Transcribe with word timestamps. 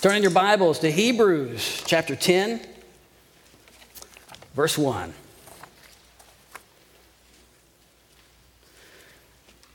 Turn 0.00 0.16
in 0.16 0.22
your 0.22 0.30
Bibles 0.30 0.78
to 0.78 0.90
Hebrews 0.90 1.82
chapter 1.84 2.16
10, 2.16 2.62
verse 4.54 4.78
1. 4.78 5.12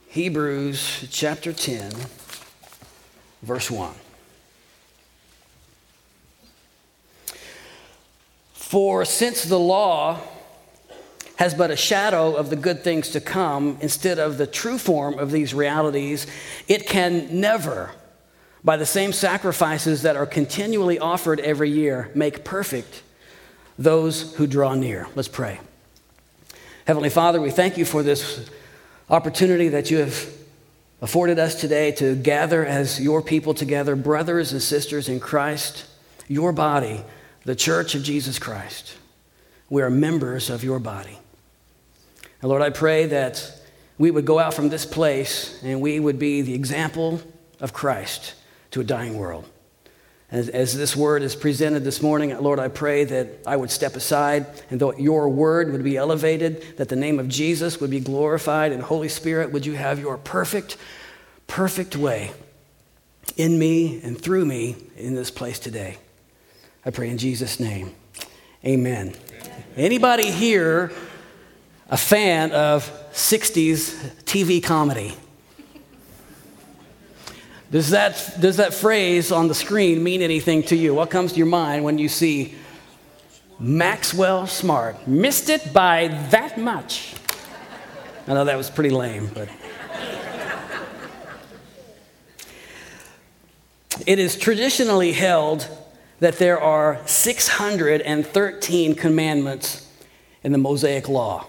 Hebrews 0.07 1.07
chapter 1.11 1.53
10, 1.53 1.91
verse 3.43 3.69
1. 3.69 3.93
For 8.55 9.05
since 9.05 9.43
the 9.43 9.59
law 9.59 10.21
has 11.35 11.53
but 11.53 11.69
a 11.69 11.75
shadow 11.75 12.33
of 12.33 12.49
the 12.49 12.55
good 12.55 12.83
things 12.83 13.09
to 13.09 13.21
come 13.21 13.77
instead 13.79 14.17
of 14.17 14.39
the 14.39 14.47
true 14.47 14.79
form 14.79 15.19
of 15.19 15.29
these 15.29 15.53
realities, 15.53 16.25
it 16.67 16.87
can 16.87 17.39
never 17.39 17.91
by 18.65 18.77
the 18.77 18.85
same 18.85 19.13
sacrifices 19.13 20.01
that 20.01 20.15
are 20.15 20.25
continually 20.25 20.97
offered 20.97 21.39
every 21.39 21.69
year, 21.69 22.09
make 22.15 22.43
perfect 22.43 23.03
those 23.77 24.33
who 24.35 24.47
draw 24.47 24.73
near. 24.73 25.07
Let's 25.13 25.27
pray. 25.27 25.59
Heavenly 26.87 27.11
Father, 27.11 27.39
we 27.39 27.51
thank 27.51 27.77
you 27.77 27.85
for 27.85 28.01
this 28.01 28.49
opportunity 29.07 29.69
that 29.69 29.91
you 29.91 29.99
have 29.99 30.27
afforded 30.99 31.37
us 31.37 31.53
today 31.53 31.91
to 31.91 32.15
gather 32.15 32.65
as 32.65 32.99
your 32.99 33.21
people 33.21 33.53
together, 33.53 33.95
brothers 33.95 34.51
and 34.51 34.61
sisters 34.61 35.09
in 35.09 35.19
Christ, 35.19 35.85
your 36.27 36.51
body, 36.51 37.03
the 37.43 37.55
church 37.55 37.93
of 37.93 38.01
Jesus 38.01 38.39
Christ. 38.39 38.95
We 39.69 39.83
are 39.83 39.91
members 39.91 40.49
of 40.49 40.63
your 40.63 40.79
body. 40.79 41.19
And 42.41 42.49
Lord, 42.49 42.63
I 42.63 42.71
pray 42.71 43.05
that 43.07 43.61
we 43.99 44.09
would 44.09 44.25
go 44.25 44.39
out 44.39 44.55
from 44.55 44.69
this 44.69 44.87
place 44.87 45.61
and 45.63 45.81
we 45.81 45.99
would 45.99 46.17
be 46.17 46.41
the 46.41 46.55
example 46.55 47.21
of 47.59 47.71
Christ 47.71 48.33
to 48.75 48.81
a 48.81 48.83
dying 48.83 49.17
world. 49.17 49.49
As, 50.29 50.49
as, 50.49 50.77
this 50.77 50.97
word 50.97 51.23
is 51.23 51.33
presented 51.33 51.85
this 51.85 52.01
morning, 52.01 52.37
Lord, 52.41 52.59
I 52.59 52.67
pray 52.67 53.05
that 53.05 53.29
I 53.47 53.55
would 53.55 53.71
step 53.71 53.95
aside 53.95 54.47
and 54.69 54.81
that 54.81 54.99
your 54.99 55.29
word 55.29 55.71
would 55.71 55.81
be 55.81 55.95
elevated, 55.95 56.75
that 56.75 56.89
the 56.89 56.97
name 56.97 57.17
of 57.17 57.29
Jesus 57.29 57.79
would 57.79 57.89
be 57.89 58.01
glorified, 58.01 58.73
and 58.73 58.83
Holy 58.83 59.07
Spirit, 59.07 59.53
would 59.53 59.65
you 59.65 59.75
have 59.75 59.97
your 59.97 60.17
perfect, 60.17 60.75
perfect 61.47 61.95
way 61.95 62.31
in 63.37 63.57
me 63.57 64.01
and 64.03 64.19
through 64.19 64.45
me 64.45 64.75
in 64.97 65.15
this 65.15 65.31
place 65.31 65.57
today. 65.57 65.97
I 66.85 66.89
pray 66.89 67.09
in 67.09 67.17
Jesus' 67.17 67.61
name. 67.61 67.95
Amen. 68.65 69.15
Amen. 69.15 69.63
Anybody 69.77 70.31
here 70.31 70.91
a 71.87 71.95
fan 71.95 72.51
of 72.51 72.91
60s 73.13 73.93
TV 74.25 74.61
comedy? 74.61 75.15
Does 77.75 77.89
that, 77.89 78.37
does 78.39 78.55
that 78.55 78.73
phrase 78.73 79.33
on 79.33 79.49
the 79.49 79.53
screen 79.53 80.01
mean 80.01 80.21
anything 80.21 80.63
to 80.63 80.77
you? 80.77 80.93
What 80.95 81.09
comes 81.09 81.33
to 81.33 81.37
your 81.37 81.45
mind 81.45 81.83
when 81.83 81.97
you 81.97 82.07
see 82.07 82.55
Maxwell 83.59 84.47
Smart? 84.47 85.05
Missed 85.05 85.49
it 85.49 85.73
by 85.73 86.07
that 86.31 86.57
much. 86.57 87.15
I 88.29 88.33
know 88.33 88.45
that 88.45 88.55
was 88.55 88.69
pretty 88.69 88.91
lame, 88.91 89.29
but. 89.33 89.49
It 94.07 94.19
is 94.19 94.37
traditionally 94.37 95.11
held 95.11 95.67
that 96.21 96.37
there 96.37 96.61
are 96.61 97.01
613 97.05 98.95
commandments 98.95 99.85
in 100.45 100.53
the 100.53 100.57
Mosaic 100.57 101.09
Law. 101.09 101.45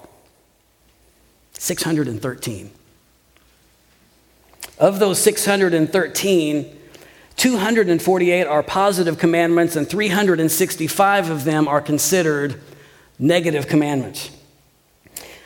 613. 1.53 2.73
Of 4.79 4.99
those 4.99 5.19
613, 5.23 6.79
248 7.37 8.47
are 8.47 8.63
positive 8.63 9.19
commandments, 9.19 9.75
and 9.75 9.89
365 9.89 11.31
of 11.31 11.45
them 11.45 11.67
are 11.67 11.81
considered 11.81 12.61
negative 13.19 13.69
commandments. 13.69 14.31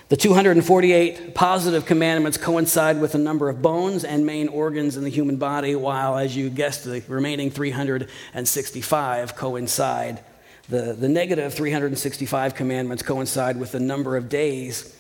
The 0.08 0.16
248 0.16 1.36
positive 1.36 1.86
commandments 1.86 2.36
coincide 2.36 3.00
with 3.00 3.12
the 3.12 3.18
number 3.18 3.48
of 3.48 3.62
bones 3.62 4.02
and 4.02 4.26
main 4.26 4.48
organs 4.48 4.96
in 4.96 5.04
the 5.04 5.10
human 5.10 5.36
body, 5.36 5.76
while, 5.76 6.18
as 6.18 6.36
you 6.36 6.50
guessed, 6.50 6.84
the 6.84 7.00
remaining 7.06 7.52
365 7.52 9.36
coincide. 9.36 10.24
The, 10.68 10.92
the 10.92 11.08
negative 11.08 11.54
365 11.54 12.56
commandments 12.56 13.04
coincide 13.04 13.56
with 13.60 13.70
the 13.70 13.78
number 13.78 14.16
of 14.16 14.28
days 14.28 14.96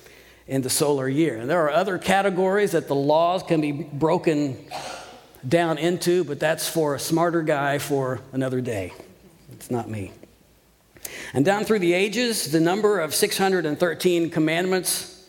in 0.50 0.62
the 0.62 0.68
solar 0.68 1.08
year. 1.08 1.36
And 1.36 1.48
there 1.48 1.64
are 1.64 1.70
other 1.70 1.96
categories 1.96 2.72
that 2.72 2.88
the 2.88 2.94
laws 2.94 3.44
can 3.44 3.60
be 3.60 3.70
broken 3.70 4.58
down 5.46 5.78
into, 5.78 6.24
but 6.24 6.40
that's 6.40 6.68
for 6.68 6.96
a 6.96 6.98
smarter 6.98 7.42
guy 7.42 7.78
for 7.78 8.20
another 8.32 8.60
day. 8.60 8.92
It's 9.52 9.70
not 9.70 9.88
me. 9.88 10.10
And 11.32 11.44
down 11.44 11.64
through 11.64 11.78
the 11.78 11.92
ages, 11.92 12.50
the 12.50 12.58
number 12.58 12.98
of 12.98 13.14
613 13.14 14.30
commandments 14.30 15.24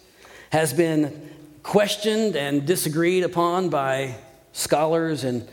has 0.52 0.74
been 0.74 1.30
questioned 1.62 2.36
and 2.36 2.66
disagreed 2.66 3.24
upon 3.24 3.70
by 3.70 4.16
scholars 4.54 5.24
and 5.24 5.48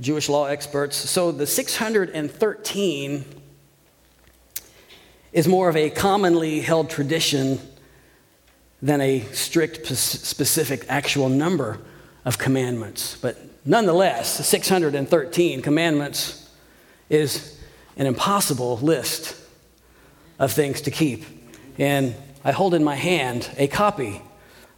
Jewish 0.00 0.28
law 0.28 0.46
experts. 0.46 0.96
So 0.96 1.30
the 1.30 1.46
613 1.46 3.24
is 5.32 5.46
more 5.46 5.68
of 5.68 5.76
a 5.76 5.90
commonly 5.90 6.58
held 6.58 6.90
tradition 6.90 7.60
than 8.82 9.00
a 9.00 9.20
strict, 9.32 9.86
specific, 9.86 10.84
actual 10.88 11.28
number 11.28 11.78
of 12.24 12.38
commandments. 12.38 13.16
But 13.20 13.38
nonetheless, 13.64 14.46
613 14.46 15.62
commandments 15.62 16.50
is 17.08 17.58
an 17.96 18.06
impossible 18.06 18.78
list 18.78 19.36
of 20.38 20.52
things 20.52 20.80
to 20.82 20.90
keep. 20.90 21.24
And 21.78 22.14
I 22.44 22.52
hold 22.52 22.74
in 22.74 22.82
my 22.82 22.96
hand 22.96 23.50
a 23.58 23.66
copy 23.66 24.22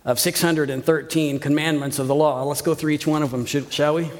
of 0.04 0.18
613 0.18 1.38
commandments 1.38 1.98
of 2.00 2.08
the 2.08 2.14
law. 2.14 2.42
Let's 2.42 2.62
go 2.62 2.74
through 2.74 2.90
each 2.90 3.06
one 3.06 3.22
of 3.22 3.30
them, 3.30 3.46
shall 3.46 3.94
we? 3.94 4.10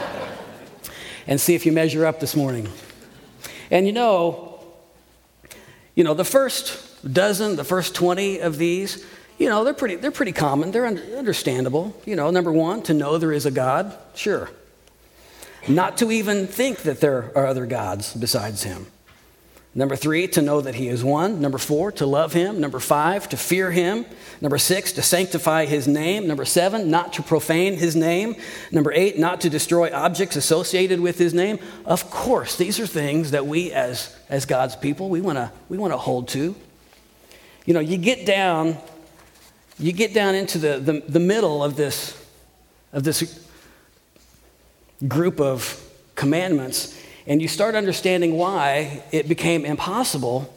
and 1.26 1.40
see 1.40 1.56
if 1.56 1.66
you 1.66 1.72
measure 1.72 2.06
up 2.06 2.20
this 2.20 2.36
morning. 2.36 2.68
And 3.70 3.86
you 3.86 3.92
know, 3.92 4.64
you 5.96 6.04
know, 6.04 6.14
the 6.14 6.24
first 6.24 6.87
dozen, 7.06 7.56
the 7.56 7.64
first 7.64 7.94
20 7.94 8.40
of 8.40 8.58
these, 8.58 9.04
you 9.38 9.48
know, 9.48 9.62
they're 9.62 9.74
pretty, 9.74 9.94
they're 9.94 10.10
pretty 10.10 10.32
common. 10.32 10.72
They're 10.72 10.86
understandable. 10.86 11.96
You 12.04 12.16
know, 12.16 12.30
number 12.30 12.52
one, 12.52 12.82
to 12.82 12.94
know 12.94 13.18
there 13.18 13.32
is 13.32 13.46
a 13.46 13.50
God, 13.50 13.96
sure. 14.14 14.50
Not 15.68 15.98
to 15.98 16.10
even 16.10 16.46
think 16.46 16.78
that 16.78 17.00
there 17.00 17.30
are 17.36 17.46
other 17.46 17.66
gods 17.66 18.14
besides 18.14 18.64
Him. 18.64 18.86
Number 19.74 19.94
three, 19.94 20.26
to 20.28 20.42
know 20.42 20.60
that 20.60 20.74
He 20.74 20.88
is 20.88 21.04
one. 21.04 21.40
Number 21.40 21.58
four, 21.58 21.92
to 21.92 22.06
love 22.06 22.32
Him. 22.32 22.60
Number 22.60 22.80
five, 22.80 23.28
to 23.28 23.36
fear 23.36 23.70
Him. 23.70 24.06
Number 24.40 24.58
six, 24.58 24.92
to 24.92 25.02
sanctify 25.02 25.66
His 25.66 25.86
name. 25.86 26.26
Number 26.26 26.44
seven, 26.44 26.90
not 26.90 27.12
to 27.12 27.22
profane 27.22 27.76
His 27.76 27.94
name. 27.94 28.34
Number 28.72 28.92
eight, 28.92 29.18
not 29.18 29.42
to 29.42 29.50
destroy 29.50 29.92
objects 29.92 30.34
associated 30.34 30.98
with 30.98 31.18
His 31.18 31.32
name. 31.32 31.60
Of 31.84 32.10
course, 32.10 32.56
these 32.56 32.80
are 32.80 32.88
things 32.88 33.30
that 33.30 33.46
we 33.46 33.70
as, 33.70 34.16
as 34.28 34.46
God's 34.46 34.74
people, 34.74 35.10
we 35.10 35.20
want 35.20 35.36
to 35.38 35.52
we 35.68 35.78
wanna 35.78 35.98
hold 35.98 36.26
to. 36.28 36.56
You 37.68 37.74
know, 37.74 37.80
you 37.80 37.98
get 37.98 38.24
down, 38.24 38.78
you 39.78 39.92
get 39.92 40.14
down 40.14 40.34
into 40.34 40.56
the, 40.56 40.78
the, 40.78 41.02
the 41.06 41.20
middle 41.20 41.62
of 41.62 41.76
this, 41.76 42.16
of 42.94 43.04
this 43.04 43.46
group 45.06 45.38
of 45.38 45.78
commandments, 46.14 46.98
and 47.26 47.42
you 47.42 47.46
start 47.46 47.74
understanding 47.74 48.38
why 48.38 49.02
it 49.12 49.28
became 49.28 49.66
impossible 49.66 50.50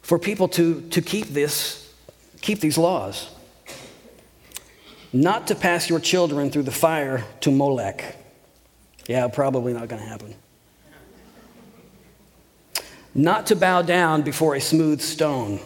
for 0.00 0.18
people 0.18 0.48
to, 0.48 0.80
to 0.90 1.00
keep 1.00 1.28
this, 1.28 1.94
keep 2.40 2.58
these 2.58 2.76
laws. 2.76 3.30
Not 5.12 5.46
to 5.46 5.54
pass 5.54 5.88
your 5.88 6.00
children 6.00 6.50
through 6.50 6.64
the 6.64 6.72
fire 6.72 7.24
to 7.42 7.52
Molech. 7.52 8.16
Yeah, 9.06 9.28
probably 9.28 9.72
not 9.72 9.86
going 9.86 10.02
to 10.02 10.08
happen 10.08 10.34
not 13.14 13.46
to 13.46 13.56
bow 13.56 13.82
down 13.82 14.22
before 14.22 14.54
a 14.54 14.60
smooth 14.60 15.00
stone, 15.00 15.60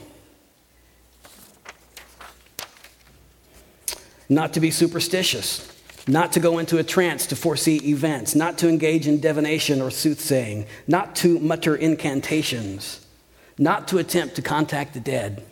not 4.29 4.53
to 4.55 4.61
be 4.61 4.71
superstitious, 4.71 5.73
not 6.09 6.33
to 6.33 6.41
go 6.41 6.59
into 6.59 6.79
a 6.79 6.85
trance 6.85 7.27
to 7.27 7.37
foresee 7.37 7.77
events, 7.89 8.35
not 8.35 8.59
to 8.59 8.69
engage 8.69 9.07
in 9.07 9.21
divination 9.21 9.81
or 9.81 9.91
soothsaying, 9.91 10.67
not 10.87 11.17
to 11.17 11.39
mutter 11.39 11.75
incantations, 11.75 13.05
not 13.59 13.89
to 13.89 13.99
attempt 13.99 14.37
to 14.37 14.43
contact 14.43 14.95
the 14.95 15.01
dead. 15.01 15.43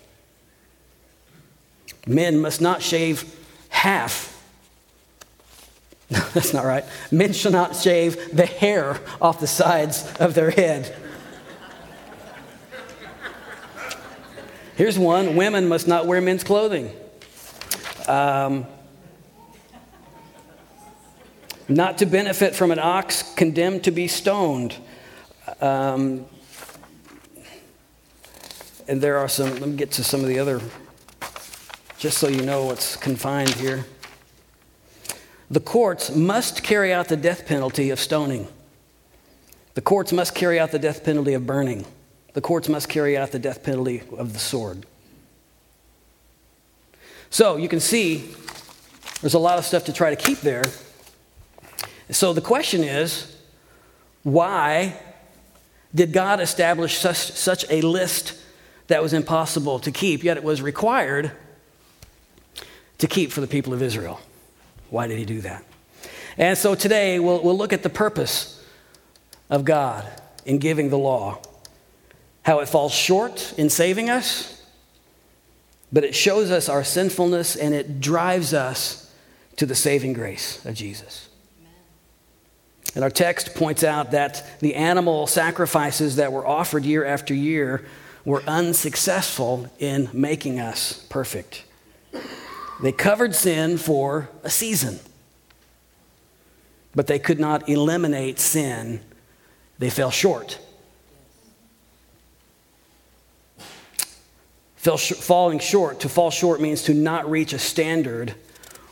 Men 2.06 2.38
must 2.38 2.60
not 2.60 2.82
shave 2.82 3.24
half. 3.68 4.30
That's 6.08 6.52
not 6.52 6.64
right. 6.64 6.84
Men 7.10 7.32
shall 7.32 7.52
not 7.52 7.74
shave 7.76 8.36
the 8.36 8.46
hair 8.46 9.00
off 9.20 9.40
the 9.40 9.46
sides 9.46 10.12
of 10.20 10.34
their 10.34 10.50
head. 10.50 10.94
Here's 14.76 14.98
one 14.98 15.36
women 15.36 15.68
must 15.68 15.86
not 15.86 16.06
wear 16.06 16.20
men's 16.20 16.42
clothing. 16.42 16.90
Um, 18.08 18.66
not 21.68 21.98
to 21.98 22.06
benefit 22.06 22.56
from 22.56 22.72
an 22.72 22.80
ox 22.80 23.34
condemned 23.34 23.84
to 23.84 23.92
be 23.92 24.08
stoned. 24.08 24.76
Um, 25.60 26.26
and 28.88 29.00
there 29.00 29.18
are 29.18 29.28
some, 29.28 29.50
let 29.60 29.68
me 29.68 29.76
get 29.76 29.92
to 29.92 30.04
some 30.04 30.20
of 30.20 30.26
the 30.26 30.40
other, 30.40 30.60
just 31.96 32.18
so 32.18 32.28
you 32.28 32.42
know 32.42 32.64
what's 32.64 32.96
confined 32.96 33.54
here. 33.54 33.84
The 35.50 35.60
courts 35.60 36.14
must 36.14 36.64
carry 36.64 36.92
out 36.92 37.08
the 37.08 37.16
death 37.16 37.46
penalty 37.46 37.90
of 37.90 38.00
stoning. 38.00 38.48
The 39.74 39.82
courts 39.82 40.12
must 40.12 40.34
carry 40.34 40.58
out 40.58 40.72
the 40.72 40.78
death 40.80 41.04
penalty 41.04 41.34
of 41.34 41.46
burning. 41.46 41.86
The 42.34 42.40
courts 42.40 42.68
must 42.68 42.88
carry 42.88 43.16
out 43.16 43.30
the 43.32 43.38
death 43.38 43.62
penalty 43.62 44.02
of 44.16 44.32
the 44.32 44.38
sword. 44.38 44.86
So 47.30 47.56
you 47.56 47.68
can 47.68 47.80
see 47.80 48.32
there's 49.20 49.34
a 49.34 49.38
lot 49.38 49.58
of 49.58 49.64
stuff 49.64 49.86
to 49.86 49.92
try 49.92 50.14
to 50.14 50.16
keep 50.16 50.40
there. 50.40 50.64
So 52.10 52.32
the 52.32 52.40
question 52.40 52.84
is 52.84 53.36
why 54.22 54.96
did 55.94 56.12
God 56.12 56.40
establish 56.40 56.98
such, 56.98 57.16
such 57.16 57.64
a 57.70 57.80
list 57.80 58.38
that 58.88 59.02
was 59.02 59.12
impossible 59.12 59.78
to 59.80 59.90
keep, 59.90 60.24
yet 60.24 60.36
it 60.36 60.44
was 60.44 60.60
required 60.60 61.32
to 62.98 63.06
keep 63.06 63.32
for 63.32 63.40
the 63.40 63.46
people 63.46 63.72
of 63.72 63.82
Israel? 63.82 64.20
Why 64.90 65.06
did 65.06 65.18
he 65.18 65.24
do 65.24 65.40
that? 65.42 65.64
And 66.36 66.58
so 66.58 66.74
today 66.74 67.20
we'll, 67.20 67.42
we'll 67.42 67.56
look 67.56 67.72
at 67.72 67.82
the 67.82 67.90
purpose 67.90 68.64
of 69.48 69.64
God 69.64 70.04
in 70.44 70.58
giving 70.58 70.88
the 70.88 70.98
law, 70.98 71.40
how 72.44 72.60
it 72.60 72.68
falls 72.68 72.92
short 72.92 73.54
in 73.58 73.68
saving 73.68 74.08
us, 74.08 74.62
but 75.92 76.04
it 76.04 76.14
shows 76.14 76.50
us 76.50 76.68
our 76.68 76.84
sinfulness 76.84 77.56
and 77.56 77.74
it 77.74 78.00
drives 78.00 78.54
us 78.54 79.12
to 79.56 79.66
the 79.66 79.74
saving 79.74 80.12
grace 80.12 80.64
of 80.64 80.74
Jesus. 80.74 81.28
And 82.94 83.02
our 83.02 83.10
text 83.10 83.54
points 83.54 83.82
out 83.82 84.12
that 84.12 84.60
the 84.60 84.76
animal 84.76 85.26
sacrifices 85.26 86.16
that 86.16 86.32
were 86.32 86.46
offered 86.46 86.84
year 86.84 87.04
after 87.04 87.34
year 87.34 87.84
were 88.24 88.42
unsuccessful 88.46 89.68
in 89.78 90.08
making 90.12 90.60
us 90.60 91.04
perfect. 91.08 91.64
They 92.82 92.92
covered 92.92 93.34
sin 93.34 93.78
for 93.78 94.28
a 94.42 94.50
season, 94.50 95.00
but 96.94 97.06
they 97.06 97.18
could 97.18 97.40
not 97.40 97.68
eliminate 97.68 98.38
sin. 98.38 99.00
They 99.78 99.90
fell 99.90 100.10
short. 100.10 100.58
Fell 103.58 103.58
sh- 103.58 104.73
falling 104.84 105.58
short, 105.58 106.00
to 106.00 106.08
fall 106.08 106.30
short 106.30 106.60
means 106.60 106.82
to 106.82 106.94
not 106.94 107.30
reach 107.30 107.52
a 107.52 107.58
standard 107.58 108.34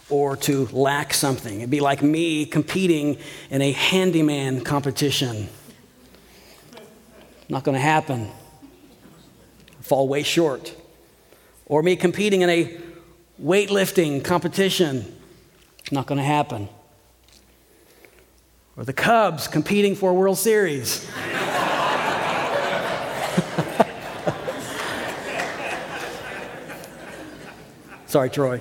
or 0.08 0.36
to 0.36 0.66
lack 0.72 1.14
something. 1.14 1.60
It'd 1.60 1.70
be 1.70 1.80
like 1.80 2.02
me 2.02 2.46
competing 2.46 3.18
in 3.50 3.62
a 3.62 3.72
handyman 3.72 4.62
competition. 4.62 5.48
Not 7.48 7.64
going 7.64 7.74
to 7.74 7.80
happen. 7.80 8.30
Fall 9.80 10.08
way 10.08 10.22
short. 10.22 10.74
Or 11.66 11.82
me 11.82 11.96
competing 11.96 12.42
in 12.42 12.50
a 12.50 12.78
weightlifting 13.42 14.24
competition. 14.24 15.18
Not 15.90 16.06
going 16.06 16.18
to 16.18 16.24
happen. 16.24 16.68
Or 18.76 18.84
the 18.84 18.92
Cubs 18.94 19.48
competing 19.48 19.94
for 19.94 20.10
a 20.10 20.14
World 20.14 20.38
Series. 20.38 21.06
Sorry, 28.12 28.28
Troy. 28.28 28.60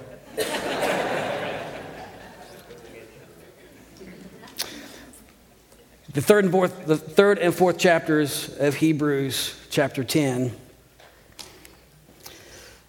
The 6.13 6.21
third 6.21 6.45
and 6.45 6.53
fourth, 6.53 6.85
the 6.85 6.95
third 6.95 7.37
and 7.37 7.53
fourth 7.53 7.77
chapters 7.77 8.47
of 8.59 8.75
Hebrews, 8.75 9.59
chapter 9.69 10.05
10, 10.05 10.55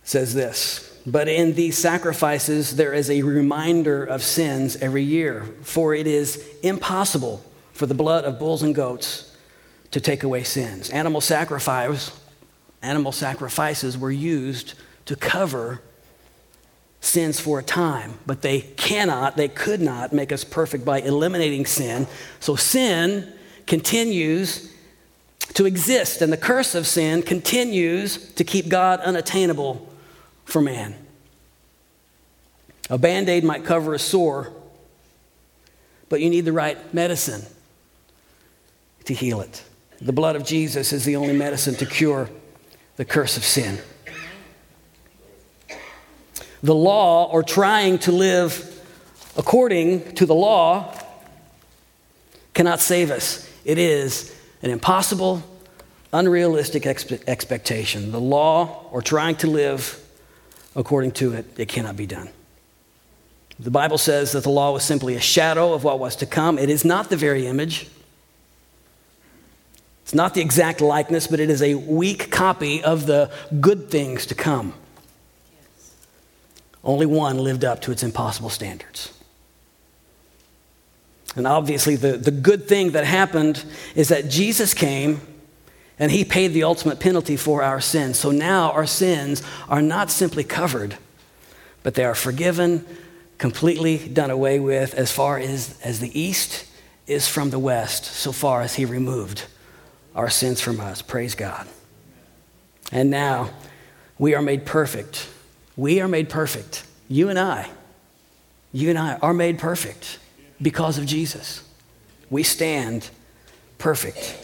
says 0.04 0.34
this. 0.34 1.02
But 1.04 1.26
in 1.26 1.54
these 1.54 1.76
sacrifices, 1.76 2.76
there 2.76 2.92
is 2.94 3.10
a 3.10 3.22
reminder 3.22 4.04
of 4.04 4.22
sins 4.22 4.76
every 4.76 5.02
year, 5.02 5.42
for 5.62 5.96
it 5.96 6.06
is 6.06 6.48
impossible 6.62 7.44
for 7.72 7.86
the 7.86 7.94
blood 7.94 8.24
of 8.24 8.38
bulls 8.38 8.62
and 8.62 8.72
goats 8.72 9.36
to 9.90 10.00
take 10.00 10.22
away 10.22 10.44
sins. 10.44 10.90
Animal 10.90 11.22
sacrifice, 11.22 12.16
animal 12.82 13.10
sacrifices 13.10 13.98
were 13.98 14.12
used 14.12 14.74
to 15.06 15.16
cover 15.16 15.82
sins 17.02 17.40
for 17.40 17.58
a 17.58 17.62
time, 17.62 18.14
but 18.24 18.42
they 18.42 18.60
cannot, 18.60 19.36
they 19.36 19.48
could 19.48 19.80
not 19.80 20.12
make 20.12 20.32
us 20.32 20.44
perfect 20.44 20.84
by 20.84 21.00
eliminating 21.00 21.66
sin. 21.66 22.06
So 22.38 22.54
sin 22.54 23.30
continues 23.66 24.72
to 25.54 25.66
exist, 25.66 26.22
and 26.22 26.32
the 26.32 26.36
curse 26.36 26.74
of 26.76 26.86
sin 26.86 27.22
continues 27.22 28.32
to 28.34 28.44
keep 28.44 28.68
God 28.68 29.00
unattainable 29.00 29.86
for 30.44 30.62
man. 30.62 30.94
A 32.88 32.96
band 32.96 33.28
aid 33.28 33.42
might 33.42 33.64
cover 33.64 33.94
a 33.94 33.98
sore, 33.98 34.52
but 36.08 36.20
you 36.20 36.30
need 36.30 36.44
the 36.44 36.52
right 36.52 36.94
medicine 36.94 37.42
to 39.04 39.12
heal 39.12 39.40
it. 39.40 39.64
The 40.00 40.12
blood 40.12 40.36
of 40.36 40.44
Jesus 40.44 40.92
is 40.92 41.04
the 41.04 41.16
only 41.16 41.34
medicine 41.34 41.74
to 41.76 41.86
cure 41.86 42.30
the 42.96 43.04
curse 43.04 43.36
of 43.36 43.44
sin 43.44 43.80
the 46.62 46.74
law 46.74 47.30
or 47.30 47.42
trying 47.42 47.98
to 48.00 48.12
live 48.12 48.68
according 49.36 50.14
to 50.14 50.26
the 50.26 50.34
law 50.34 50.94
cannot 52.54 52.80
save 52.80 53.10
us. 53.10 53.48
It 53.64 53.78
is 53.78 54.34
an 54.62 54.70
impossible, 54.70 55.42
unrealistic 56.12 56.84
expe- 56.84 57.22
expectation. 57.26 58.12
The 58.12 58.20
law 58.20 58.86
or 58.92 59.02
trying 59.02 59.36
to 59.36 59.48
live 59.48 59.98
according 60.76 61.12
to 61.12 61.32
it, 61.34 61.46
it 61.56 61.68
cannot 61.68 61.96
be 61.96 62.06
done. 62.06 62.28
The 63.58 63.70
Bible 63.70 63.98
says 63.98 64.32
that 64.32 64.42
the 64.42 64.50
law 64.50 64.72
was 64.72 64.84
simply 64.84 65.14
a 65.14 65.20
shadow 65.20 65.72
of 65.72 65.84
what 65.84 65.98
was 65.98 66.16
to 66.16 66.26
come. 66.26 66.58
It 66.58 66.70
is 66.70 66.84
not 66.84 67.10
the 67.10 67.16
very 67.16 67.46
image. 67.46 67.88
It's 70.02 70.14
not 70.14 70.34
the 70.34 70.40
exact 70.40 70.80
likeness, 70.80 71.26
but 71.26 71.40
it 71.40 71.48
is 71.48 71.62
a 71.62 71.74
weak 71.74 72.30
copy 72.30 72.82
of 72.82 73.06
the 73.06 73.30
good 73.60 73.90
things 73.90 74.26
to 74.26 74.34
come. 74.34 74.74
Only 76.84 77.06
one 77.06 77.38
lived 77.38 77.64
up 77.64 77.80
to 77.82 77.92
its 77.92 78.02
impossible 78.02 78.50
standards. 78.50 79.12
And 81.36 81.46
obviously, 81.46 81.96
the, 81.96 82.16
the 82.16 82.30
good 82.30 82.68
thing 82.68 82.92
that 82.92 83.04
happened 83.04 83.64
is 83.94 84.08
that 84.08 84.28
Jesus 84.28 84.74
came 84.74 85.20
and 85.98 86.10
he 86.10 86.24
paid 86.24 86.48
the 86.48 86.64
ultimate 86.64 87.00
penalty 87.00 87.36
for 87.36 87.62
our 87.62 87.80
sins. 87.80 88.18
So 88.18 88.30
now 88.30 88.72
our 88.72 88.86
sins 88.86 89.42
are 89.68 89.80
not 89.80 90.10
simply 90.10 90.44
covered, 90.44 90.96
but 91.82 91.94
they 91.94 92.04
are 92.04 92.14
forgiven, 92.14 92.84
completely 93.38 94.08
done 94.08 94.30
away 94.30 94.58
with, 94.58 94.94
as 94.94 95.12
far 95.12 95.38
as, 95.38 95.78
as 95.82 96.00
the 96.00 96.18
east 96.18 96.66
is 97.06 97.28
from 97.28 97.50
the 97.50 97.58
west, 97.58 98.04
so 98.04 98.32
far 98.32 98.62
as 98.62 98.74
he 98.74 98.84
removed 98.84 99.44
our 100.14 100.28
sins 100.28 100.60
from 100.60 100.80
us. 100.80 101.02
Praise 101.02 101.34
God. 101.34 101.66
And 102.90 103.10
now 103.10 103.50
we 104.18 104.34
are 104.34 104.42
made 104.42 104.66
perfect 104.66 105.28
we 105.76 106.00
are 106.00 106.08
made 106.08 106.28
perfect. 106.28 106.84
You 107.08 107.28
and 107.28 107.38
I, 107.38 107.68
you 108.72 108.90
and 108.90 108.98
I 108.98 109.16
are 109.16 109.34
made 109.34 109.58
perfect 109.58 110.18
because 110.60 110.98
of 110.98 111.06
Jesus. 111.06 111.62
We 112.30 112.42
stand 112.42 113.10
perfect. 113.78 114.38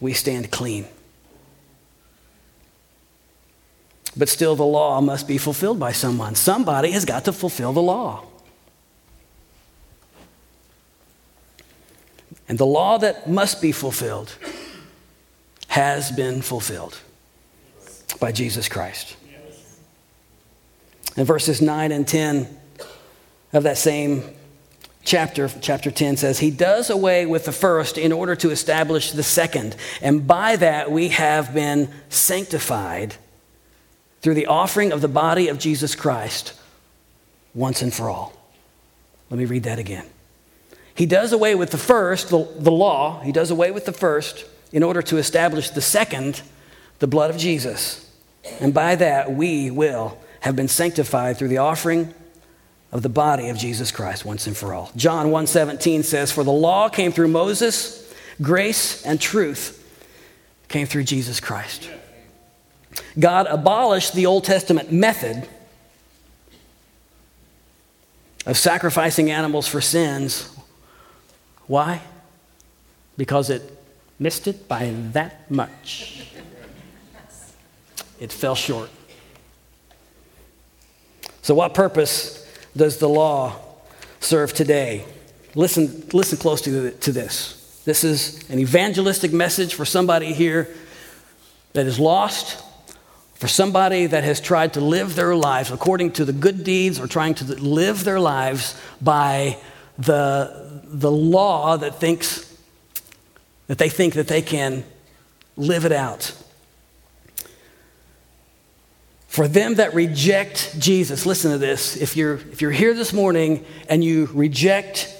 We 0.00 0.12
stand 0.12 0.50
clean. 0.50 0.86
But 4.16 4.28
still, 4.28 4.56
the 4.56 4.64
law 4.64 5.00
must 5.00 5.28
be 5.28 5.38
fulfilled 5.38 5.78
by 5.78 5.92
someone. 5.92 6.34
Somebody 6.34 6.90
has 6.92 7.04
got 7.04 7.24
to 7.26 7.32
fulfill 7.32 7.72
the 7.72 7.82
law. 7.82 8.24
And 12.48 12.58
the 12.58 12.66
law 12.66 12.98
that 12.98 13.30
must 13.30 13.62
be 13.62 13.70
fulfilled 13.70 14.34
has 15.68 16.10
been 16.10 16.42
fulfilled 16.42 16.98
by 18.18 18.32
Jesus 18.32 18.68
Christ. 18.68 19.16
And 21.16 21.26
verses 21.26 21.60
9 21.60 21.92
and 21.92 22.06
10 22.06 22.58
of 23.52 23.64
that 23.64 23.78
same 23.78 24.22
chapter, 25.04 25.48
chapter 25.60 25.90
10 25.90 26.16
says, 26.16 26.38
He 26.38 26.50
does 26.50 26.90
away 26.90 27.26
with 27.26 27.44
the 27.44 27.52
first 27.52 27.98
in 27.98 28.12
order 28.12 28.36
to 28.36 28.50
establish 28.50 29.12
the 29.12 29.22
second. 29.22 29.76
And 30.00 30.26
by 30.26 30.56
that 30.56 30.90
we 30.90 31.08
have 31.08 31.52
been 31.54 31.90
sanctified 32.08 33.14
through 34.20 34.34
the 34.34 34.46
offering 34.46 34.92
of 34.92 35.00
the 35.00 35.08
body 35.08 35.48
of 35.48 35.58
Jesus 35.58 35.94
Christ 35.94 36.54
once 37.54 37.82
and 37.82 37.92
for 37.92 38.08
all. 38.08 38.32
Let 39.30 39.38
me 39.38 39.44
read 39.44 39.64
that 39.64 39.78
again. 39.78 40.06
He 40.94 41.06
does 41.06 41.32
away 41.32 41.54
with 41.54 41.70
the 41.70 41.78
first, 41.78 42.28
the, 42.28 42.46
the 42.58 42.70
law, 42.70 43.20
he 43.20 43.32
does 43.32 43.50
away 43.50 43.70
with 43.70 43.86
the 43.86 43.92
first 43.92 44.44
in 44.72 44.82
order 44.82 45.02
to 45.02 45.16
establish 45.16 45.70
the 45.70 45.80
second, 45.80 46.42
the 46.98 47.06
blood 47.06 47.30
of 47.30 47.38
Jesus. 47.38 48.06
And 48.60 48.74
by 48.74 48.96
that 48.96 49.32
we 49.32 49.70
will 49.70 50.18
have 50.40 50.56
been 50.56 50.68
sanctified 50.68 51.36
through 51.36 51.48
the 51.48 51.58
offering 51.58 52.14
of 52.92 53.02
the 53.02 53.08
body 53.08 53.48
of 53.48 53.56
Jesus 53.56 53.92
Christ 53.92 54.24
once 54.24 54.46
and 54.46 54.56
for 54.56 54.74
all. 54.74 54.90
John 54.96 55.30
1:17 55.30 56.02
says, 56.02 56.32
"For 56.32 56.42
the 56.42 56.52
law 56.52 56.88
came 56.88 57.12
through 57.12 57.28
Moses, 57.28 58.02
grace 58.42 59.02
and 59.04 59.20
truth 59.20 59.82
came 60.68 60.86
through 60.86 61.04
Jesus 61.04 61.40
Christ." 61.40 61.88
God 63.18 63.46
abolished 63.46 64.14
the 64.14 64.26
Old 64.26 64.44
Testament 64.44 64.90
method 64.90 65.48
of 68.46 68.58
sacrificing 68.58 69.30
animals 69.30 69.66
for 69.66 69.80
sins. 69.80 70.48
Why? 71.66 72.00
Because 73.16 73.50
it 73.50 73.78
missed 74.18 74.48
it 74.48 74.66
by 74.66 74.92
that 75.12 75.50
much. 75.50 76.26
It 78.18 78.32
fell 78.32 78.54
short. 78.54 78.90
So, 81.50 81.56
what 81.56 81.74
purpose 81.74 82.46
does 82.76 82.98
the 82.98 83.08
law 83.08 83.56
serve 84.20 84.52
today? 84.52 85.04
Listen, 85.56 86.06
listen 86.12 86.38
close 86.38 86.60
to, 86.60 86.92
to 86.92 87.10
this. 87.10 87.82
This 87.84 88.04
is 88.04 88.48
an 88.50 88.60
evangelistic 88.60 89.32
message 89.32 89.74
for 89.74 89.84
somebody 89.84 90.32
here 90.32 90.68
that 91.72 91.86
is 91.86 91.98
lost, 91.98 92.64
for 93.34 93.48
somebody 93.48 94.06
that 94.06 94.22
has 94.22 94.40
tried 94.40 94.74
to 94.74 94.80
live 94.80 95.16
their 95.16 95.34
lives 95.34 95.72
according 95.72 96.12
to 96.12 96.24
the 96.24 96.32
good 96.32 96.62
deeds 96.62 97.00
or 97.00 97.08
trying 97.08 97.34
to 97.34 97.44
live 97.44 98.04
their 98.04 98.20
lives 98.20 98.80
by 99.00 99.58
the, 99.98 100.84
the 100.84 101.10
law 101.10 101.76
that 101.76 101.96
thinks 101.96 102.56
that 103.66 103.78
they 103.78 103.88
think 103.88 104.14
that 104.14 104.28
they 104.28 104.40
can 104.40 104.84
live 105.56 105.84
it 105.84 105.90
out. 105.90 106.32
For 109.30 109.46
them 109.46 109.76
that 109.76 109.94
reject 109.94 110.76
Jesus, 110.80 111.24
listen 111.24 111.52
to 111.52 111.58
this. 111.58 111.96
If 111.96 112.16
you're, 112.16 112.34
if 112.34 112.60
you're 112.60 112.72
here 112.72 112.94
this 112.94 113.12
morning 113.12 113.64
and 113.88 114.02
you 114.02 114.28
reject 114.32 115.16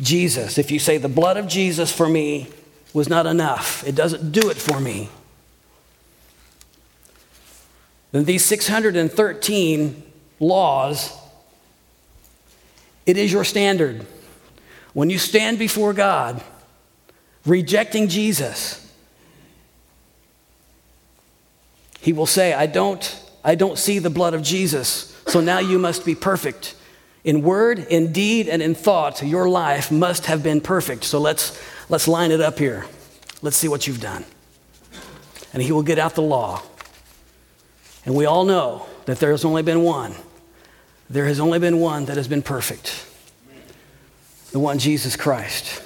Jesus, 0.00 0.56
if 0.56 0.70
you 0.70 0.78
say 0.78 0.98
the 0.98 1.08
blood 1.08 1.36
of 1.36 1.48
Jesus 1.48 1.90
for 1.90 2.08
me 2.08 2.48
was 2.92 3.08
not 3.08 3.26
enough, 3.26 3.84
it 3.84 3.96
doesn't 3.96 4.30
do 4.30 4.50
it 4.50 4.56
for 4.56 4.78
me, 4.78 5.08
then 8.12 8.24
these 8.24 8.44
613 8.44 10.02
laws, 10.38 11.12
it 13.04 13.16
is 13.16 13.32
your 13.32 13.42
standard. 13.42 14.06
When 14.92 15.10
you 15.10 15.18
stand 15.18 15.58
before 15.58 15.92
God, 15.92 16.40
rejecting 17.44 18.06
Jesus, 18.06 18.94
He 22.00 22.12
will 22.12 22.26
say, 22.26 22.54
I 22.54 22.66
don't 22.66 23.26
I 23.44 23.54
don't 23.54 23.78
see 23.78 23.98
the 23.98 24.10
blood 24.10 24.34
of 24.34 24.42
Jesus. 24.42 25.16
So 25.26 25.40
now 25.40 25.58
you 25.58 25.78
must 25.78 26.04
be 26.04 26.14
perfect. 26.14 26.74
In 27.24 27.42
word, 27.42 27.78
in 27.78 28.12
deed, 28.12 28.48
and 28.48 28.62
in 28.62 28.74
thought, 28.74 29.22
your 29.22 29.48
life 29.48 29.90
must 29.90 30.26
have 30.26 30.42
been 30.42 30.60
perfect. 30.60 31.04
So 31.04 31.18
let's, 31.18 31.60
let's 31.88 32.08
line 32.08 32.30
it 32.30 32.40
up 32.40 32.58
here. 32.58 32.86
Let's 33.42 33.56
see 33.56 33.68
what 33.68 33.86
you've 33.86 34.00
done. 34.00 34.24
And 35.52 35.62
he 35.62 35.72
will 35.72 35.82
get 35.82 35.98
out 35.98 36.14
the 36.14 36.22
law. 36.22 36.62
And 38.04 38.14
we 38.14 38.24
all 38.24 38.44
know 38.44 38.86
that 39.04 39.18
there 39.18 39.30
has 39.30 39.44
only 39.44 39.62
been 39.62 39.82
one. 39.82 40.14
There 41.08 41.26
has 41.26 41.40
only 41.40 41.58
been 41.58 41.80
one 41.80 42.06
that 42.06 42.16
has 42.16 42.28
been 42.28 42.42
perfect 42.42 43.06
the 44.52 44.58
one 44.58 44.80
Jesus 44.80 45.14
Christ. 45.14 45.82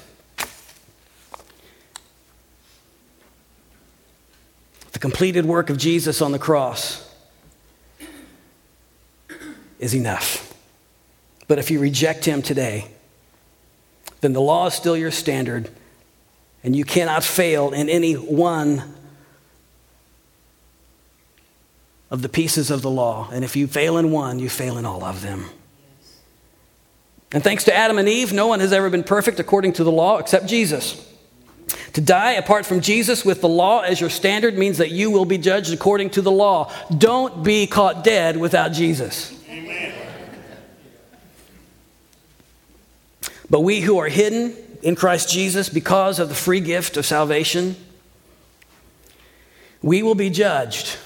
The 4.92 4.98
completed 4.98 5.44
work 5.44 5.68
of 5.68 5.76
Jesus 5.76 6.22
on 6.22 6.32
the 6.32 6.38
cross 6.38 7.13
is 9.78 9.94
enough. 9.94 10.54
But 11.46 11.58
if 11.58 11.70
you 11.70 11.80
reject 11.80 12.24
him 12.24 12.42
today, 12.42 12.86
then 14.20 14.32
the 14.32 14.40
law 14.40 14.66
is 14.66 14.74
still 14.74 14.96
your 14.96 15.10
standard, 15.10 15.68
and 16.62 16.74
you 16.74 16.84
cannot 16.84 17.22
fail 17.22 17.72
in 17.72 17.88
any 17.88 18.14
one 18.14 18.94
of 22.10 22.22
the 22.22 22.28
pieces 22.28 22.70
of 22.70 22.80
the 22.80 22.90
law. 22.90 23.28
And 23.32 23.44
if 23.44 23.56
you 23.56 23.66
fail 23.66 23.98
in 23.98 24.10
one, 24.10 24.38
you 24.38 24.48
fail 24.48 24.78
in 24.78 24.86
all 24.86 25.04
of 25.04 25.20
them. 25.20 25.46
And 27.32 27.42
thanks 27.42 27.64
to 27.64 27.74
Adam 27.74 27.98
and 27.98 28.08
Eve, 28.08 28.32
no 28.32 28.46
one 28.46 28.60
has 28.60 28.72
ever 28.72 28.88
been 28.88 29.02
perfect 29.02 29.40
according 29.40 29.72
to 29.74 29.84
the 29.84 29.90
law 29.90 30.18
except 30.18 30.46
Jesus. 30.46 31.10
To 31.94 32.00
die 32.00 32.32
apart 32.32 32.66
from 32.66 32.80
Jesus 32.80 33.24
with 33.24 33.40
the 33.40 33.48
law 33.48 33.80
as 33.80 34.00
your 34.00 34.10
standard 34.10 34.56
means 34.56 34.78
that 34.78 34.92
you 34.92 35.10
will 35.10 35.24
be 35.24 35.38
judged 35.38 35.72
according 35.72 36.10
to 36.10 36.22
the 36.22 36.30
law. 36.30 36.72
Don't 36.96 37.42
be 37.42 37.66
caught 37.66 38.04
dead 38.04 38.36
without 38.36 38.72
Jesus. 38.72 39.33
But 43.50 43.60
we 43.60 43.80
who 43.80 43.98
are 43.98 44.08
hidden 44.08 44.56
in 44.82 44.96
Christ 44.96 45.30
Jesus 45.30 45.68
because 45.68 46.18
of 46.18 46.28
the 46.28 46.34
free 46.34 46.60
gift 46.60 46.96
of 46.96 47.06
salvation, 47.06 47.76
we 49.82 50.02
will 50.02 50.14
be 50.14 50.30
judged. 50.30 50.96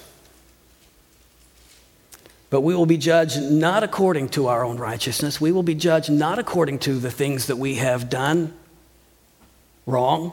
But 2.51 2.63
we 2.63 2.75
will 2.75 2.87
be 2.87 2.97
judged 2.97 3.43
not 3.43 3.83
according 3.83 4.31
to 4.31 4.47
our 4.47 4.65
own 4.65 4.79
righteousness. 4.79 5.41
We 5.41 5.53
will 5.53 5.63
be 5.63 5.75
judged 5.75 6.11
not 6.11 6.39
according 6.39 6.79
to 6.81 6.99
the 6.99 7.11
things 7.11 7.49
that 7.49 7.57
we 7.57 7.75
have 7.75 8.09
done 8.09 8.55
wrong. 9.85 10.33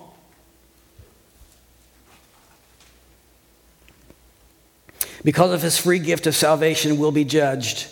Because 5.24 5.52
of 5.52 5.62
his 5.62 5.78
free 5.78 6.00
gift 6.00 6.28
of 6.28 6.36
salvation, 6.36 6.98
we'll 6.98 7.12
be 7.12 7.26
judged 7.26 7.88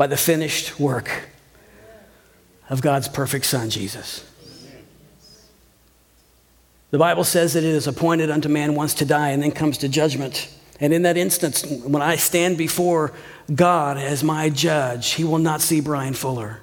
by 0.00 0.06
the 0.06 0.16
finished 0.16 0.80
work 0.80 1.10
of 2.70 2.80
God's 2.80 3.06
perfect 3.06 3.44
Son, 3.44 3.68
Jesus. 3.68 4.26
The 6.90 6.96
Bible 6.96 7.22
says 7.22 7.52
that 7.52 7.64
it 7.64 7.74
is 7.74 7.86
appointed 7.86 8.30
unto 8.30 8.48
man 8.48 8.74
once 8.74 8.94
to 8.94 9.04
die 9.04 9.28
and 9.28 9.42
then 9.42 9.50
comes 9.50 9.76
to 9.76 9.90
judgment. 9.90 10.48
And 10.80 10.94
in 10.94 11.02
that 11.02 11.18
instance, 11.18 11.66
when 11.66 12.00
I 12.00 12.16
stand 12.16 12.56
before 12.56 13.12
God 13.54 13.98
as 13.98 14.24
my 14.24 14.48
judge, 14.48 15.10
he 15.10 15.22
will 15.22 15.36
not 15.38 15.60
see 15.60 15.82
Brian 15.82 16.14
Fuller. 16.14 16.60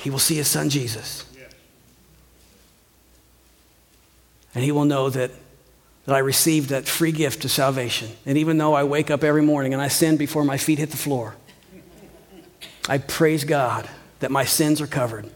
He 0.00 0.10
will 0.10 0.20
see 0.20 0.36
his 0.36 0.46
son 0.46 0.70
Jesus. 0.70 1.26
And 4.54 4.62
he 4.62 4.70
will 4.70 4.84
know 4.84 5.10
that, 5.10 5.32
that 6.06 6.14
I 6.14 6.20
received 6.20 6.68
that 6.70 6.86
free 6.86 7.10
gift 7.10 7.44
of 7.44 7.50
salvation. 7.50 8.10
And 8.24 8.38
even 8.38 8.58
though 8.58 8.74
I 8.74 8.84
wake 8.84 9.10
up 9.10 9.24
every 9.24 9.42
morning 9.42 9.72
and 9.72 9.82
I 9.82 9.88
sin 9.88 10.16
before 10.16 10.44
my 10.44 10.56
feet 10.56 10.78
hit 10.78 10.92
the 10.92 10.96
floor, 10.96 11.34
I 12.88 12.98
praise 12.98 13.44
God 13.44 13.88
that 14.20 14.30
my 14.30 14.44
sins 14.44 14.80
are 14.80 14.86
covered 14.86 15.30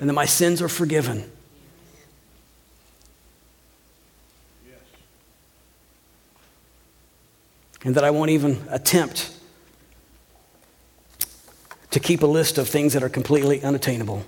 and 0.00 0.08
that 0.08 0.14
my 0.14 0.24
sins 0.24 0.62
are 0.62 0.68
forgiven. 0.68 1.30
And 7.84 7.94
that 7.94 8.04
I 8.04 8.10
won't 8.10 8.30
even 8.30 8.62
attempt 8.70 9.36
to 11.90 12.00
keep 12.00 12.22
a 12.22 12.26
list 12.26 12.56
of 12.56 12.68
things 12.68 12.94
that 12.94 13.02
are 13.02 13.08
completely 13.08 13.62
unattainable. 13.62 14.24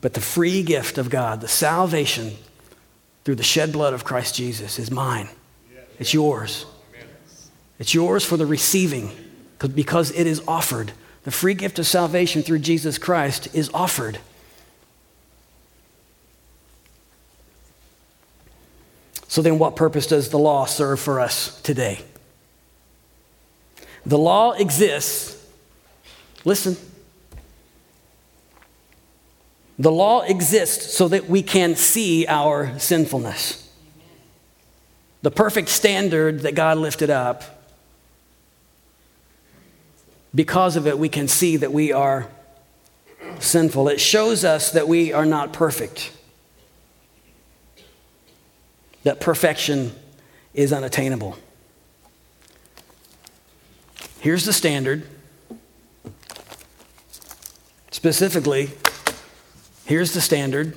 But 0.00 0.14
the 0.14 0.20
free 0.20 0.62
gift 0.62 0.98
of 0.98 1.10
God, 1.10 1.40
the 1.40 1.48
salvation 1.48 2.32
through 3.24 3.36
the 3.36 3.42
shed 3.42 3.72
blood 3.72 3.94
of 3.94 4.04
Christ 4.04 4.34
Jesus, 4.34 4.78
is 4.78 4.90
mine. 4.90 5.28
It's 5.98 6.12
yours. 6.12 6.66
It's 7.78 7.94
yours 7.94 8.24
for 8.24 8.36
the 8.36 8.46
receiving 8.46 9.10
because 9.74 10.10
it 10.10 10.26
is 10.26 10.42
offered 10.48 10.92
the 11.26 11.32
free 11.32 11.54
gift 11.54 11.80
of 11.80 11.86
salvation 11.88 12.44
through 12.44 12.60
Jesus 12.60 12.98
Christ 12.98 13.52
is 13.52 13.68
offered. 13.74 14.20
So, 19.26 19.42
then, 19.42 19.58
what 19.58 19.74
purpose 19.74 20.06
does 20.06 20.28
the 20.28 20.38
law 20.38 20.66
serve 20.66 21.00
for 21.00 21.18
us 21.18 21.60
today? 21.62 22.00
The 24.06 24.16
law 24.16 24.52
exists, 24.52 25.44
listen, 26.44 26.76
the 29.80 29.90
law 29.90 30.20
exists 30.22 30.94
so 30.94 31.08
that 31.08 31.28
we 31.28 31.42
can 31.42 31.74
see 31.74 32.24
our 32.28 32.78
sinfulness. 32.78 33.68
The 35.22 35.32
perfect 35.32 35.70
standard 35.70 36.42
that 36.42 36.54
God 36.54 36.78
lifted 36.78 37.10
up 37.10 37.55
because 40.36 40.76
of 40.76 40.86
it, 40.86 40.98
we 40.98 41.08
can 41.08 41.26
see 41.26 41.56
that 41.56 41.72
we 41.72 41.92
are 41.92 42.28
sinful. 43.40 43.88
It 43.88 44.00
shows 44.00 44.44
us 44.44 44.70
that 44.72 44.86
we 44.86 45.12
are 45.12 45.26
not 45.26 45.52
perfect, 45.52 46.12
that 49.02 49.18
perfection 49.18 49.92
is 50.54 50.72
unattainable. 50.72 51.36
Here's 54.20 54.44
the 54.44 54.52
standard. 54.52 55.06
Specifically, 57.90 58.70
here's 59.86 60.12
the 60.12 60.20
standard 60.20 60.76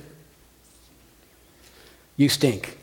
you 2.16 2.28
stink. 2.28 2.79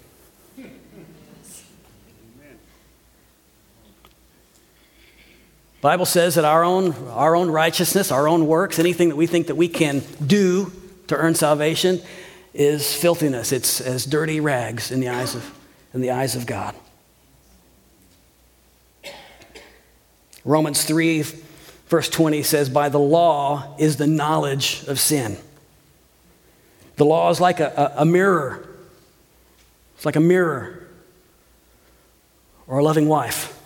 Bible 5.82 6.06
says 6.06 6.36
that 6.36 6.46
our 6.46 6.64
own, 6.64 6.94
our 7.10 7.36
own 7.36 7.52
righteousness, 7.52 8.12
our 8.12 8.28
own 8.28 8.48
works, 8.48 8.80
anything 8.80 9.10
that 9.10 9.16
we 9.16 9.28
think 9.28 9.48
that 9.48 9.56
we 9.56 9.68
can 9.68 10.02
do 10.26 10.72
to 11.08 11.16
earn 11.16 11.36
salvation 11.36 12.02
is 12.54 12.94
filthiness. 12.94 13.52
It's 13.52 13.80
as 13.80 14.06
dirty 14.06 14.40
rags 14.40 14.92
in 14.92 15.00
the 15.00 15.10
eyes 15.10 15.36
of, 15.36 15.54
in 15.94 16.02
the 16.02 16.12
eyes 16.12 16.36
of 16.36 16.48
God. 16.48 16.76
Romans 20.44 20.84
3, 20.84 21.24
verse 21.88 22.10
20 22.10 22.42
says, 22.42 22.70
By 22.70 22.90
the 22.90 23.00
law 23.00 23.76
is 23.78 23.98
the 23.98 24.08
knowledge 24.08 24.84
of 24.88 25.00
sin. 25.00 25.38
The 26.96 27.06
law 27.06 27.30
is 27.30 27.40
like 27.40 27.60
a, 27.60 27.94
a, 27.98 28.02
a 28.02 28.06
mirror. 28.06 28.68
It's 29.96 30.06
like 30.06 30.16
a 30.16 30.22
mirror 30.22 30.88
or 32.66 32.80
a 32.80 32.84
loving 32.84 33.08
wife. 33.08 33.57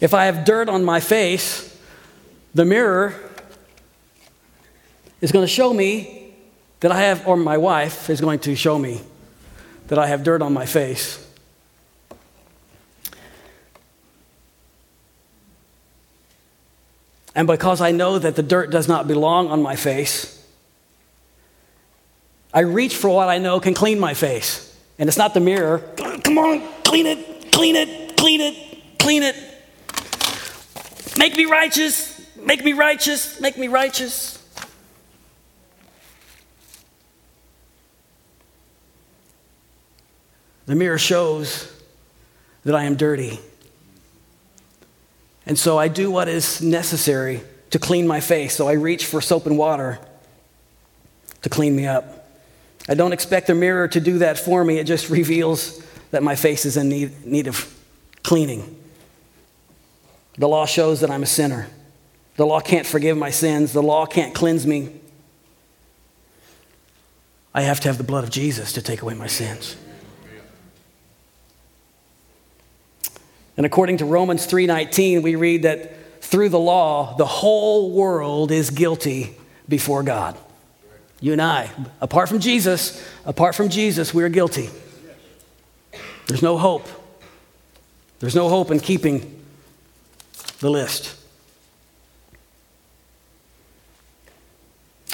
If 0.00 0.14
I 0.14 0.26
have 0.26 0.44
dirt 0.44 0.68
on 0.68 0.84
my 0.84 1.00
face, 1.00 1.78
the 2.54 2.64
mirror 2.64 3.14
is 5.20 5.32
going 5.32 5.42
to 5.44 5.52
show 5.52 5.72
me 5.72 6.34
that 6.80 6.92
I 6.92 7.00
have, 7.00 7.26
or 7.26 7.36
my 7.36 7.56
wife 7.56 8.10
is 8.10 8.20
going 8.20 8.40
to 8.40 8.54
show 8.54 8.78
me 8.78 9.00
that 9.88 9.98
I 9.98 10.06
have 10.06 10.22
dirt 10.22 10.42
on 10.42 10.52
my 10.52 10.66
face. 10.66 11.22
And 17.34 17.46
because 17.46 17.82
I 17.82 17.92
know 17.92 18.18
that 18.18 18.34
the 18.34 18.42
dirt 18.42 18.70
does 18.70 18.88
not 18.88 19.06
belong 19.06 19.48
on 19.48 19.62
my 19.62 19.76
face, 19.76 20.42
I 22.52 22.60
reach 22.60 22.96
for 22.96 23.10
what 23.10 23.28
I 23.28 23.36
know 23.36 23.60
can 23.60 23.74
clean 23.74 24.00
my 24.00 24.14
face. 24.14 24.74
And 24.98 25.08
it's 25.08 25.18
not 25.18 25.34
the 25.34 25.40
mirror. 25.40 25.78
Come 26.24 26.38
on, 26.38 26.62
clean 26.82 27.06
it, 27.06 27.52
clean 27.52 27.76
it, 27.76 28.16
clean 28.16 28.40
it, 28.40 28.98
clean 28.98 29.22
it. 29.22 29.36
Make 31.18 31.36
me 31.36 31.46
righteous, 31.46 32.20
make 32.36 32.64
me 32.64 32.72
righteous, 32.72 33.40
make 33.40 33.56
me 33.56 33.68
righteous. 33.68 34.36
The 40.66 40.74
mirror 40.74 40.98
shows 40.98 41.72
that 42.64 42.74
I 42.74 42.84
am 42.84 42.96
dirty. 42.96 43.38
And 45.46 45.56
so 45.56 45.78
I 45.78 45.88
do 45.88 46.10
what 46.10 46.28
is 46.28 46.60
necessary 46.60 47.40
to 47.70 47.78
clean 47.78 48.06
my 48.06 48.20
face. 48.20 48.54
So 48.56 48.68
I 48.68 48.72
reach 48.72 49.06
for 49.06 49.20
soap 49.20 49.46
and 49.46 49.56
water 49.56 50.00
to 51.42 51.48
clean 51.48 51.76
me 51.76 51.86
up. 51.86 52.28
I 52.88 52.94
don't 52.94 53.12
expect 53.12 53.46
the 53.46 53.54
mirror 53.54 53.88
to 53.88 54.00
do 54.00 54.18
that 54.18 54.38
for 54.38 54.64
me, 54.64 54.78
it 54.78 54.84
just 54.84 55.10
reveals 55.10 55.82
that 56.10 56.22
my 56.22 56.36
face 56.36 56.64
is 56.64 56.76
in 56.76 56.88
need, 56.88 57.24
need 57.24 57.46
of 57.46 57.72
cleaning. 58.22 58.75
The 60.38 60.48
law 60.48 60.66
shows 60.66 61.00
that 61.00 61.10
I'm 61.10 61.22
a 61.22 61.26
sinner. 61.26 61.68
The 62.36 62.46
law 62.46 62.60
can't 62.60 62.86
forgive 62.86 63.16
my 63.16 63.30
sins, 63.30 63.72
the 63.72 63.82
law 63.82 64.06
can't 64.06 64.34
cleanse 64.34 64.66
me. 64.66 64.90
I 67.54 67.62
have 67.62 67.80
to 67.80 67.88
have 67.88 67.96
the 67.96 68.04
blood 68.04 68.24
of 68.24 68.30
Jesus 68.30 68.74
to 68.74 68.82
take 68.82 69.00
away 69.00 69.14
my 69.14 69.26
sins. 69.26 69.76
And 73.56 73.64
according 73.64 73.96
to 73.98 74.04
Romans 74.04 74.44
3:19, 74.44 75.22
we 75.22 75.34
read 75.34 75.62
that 75.62 76.22
through 76.22 76.50
the 76.50 76.58
law, 76.58 77.16
the 77.16 77.24
whole 77.24 77.90
world 77.90 78.50
is 78.50 78.68
guilty 78.68 79.34
before 79.66 80.02
God. 80.02 80.36
You 81.20 81.32
and 81.32 81.40
I, 81.40 81.70
apart 82.02 82.28
from 82.28 82.40
Jesus, 82.40 83.02
apart 83.24 83.54
from 83.54 83.70
Jesus, 83.70 84.12
we 84.12 84.22
are 84.22 84.28
guilty. 84.28 84.68
There's 86.26 86.42
no 86.42 86.58
hope. 86.58 86.86
There's 88.20 88.34
no 88.34 88.50
hope 88.50 88.70
in 88.70 88.80
keeping 88.80 89.35
the 90.60 90.70
list. 90.70 91.16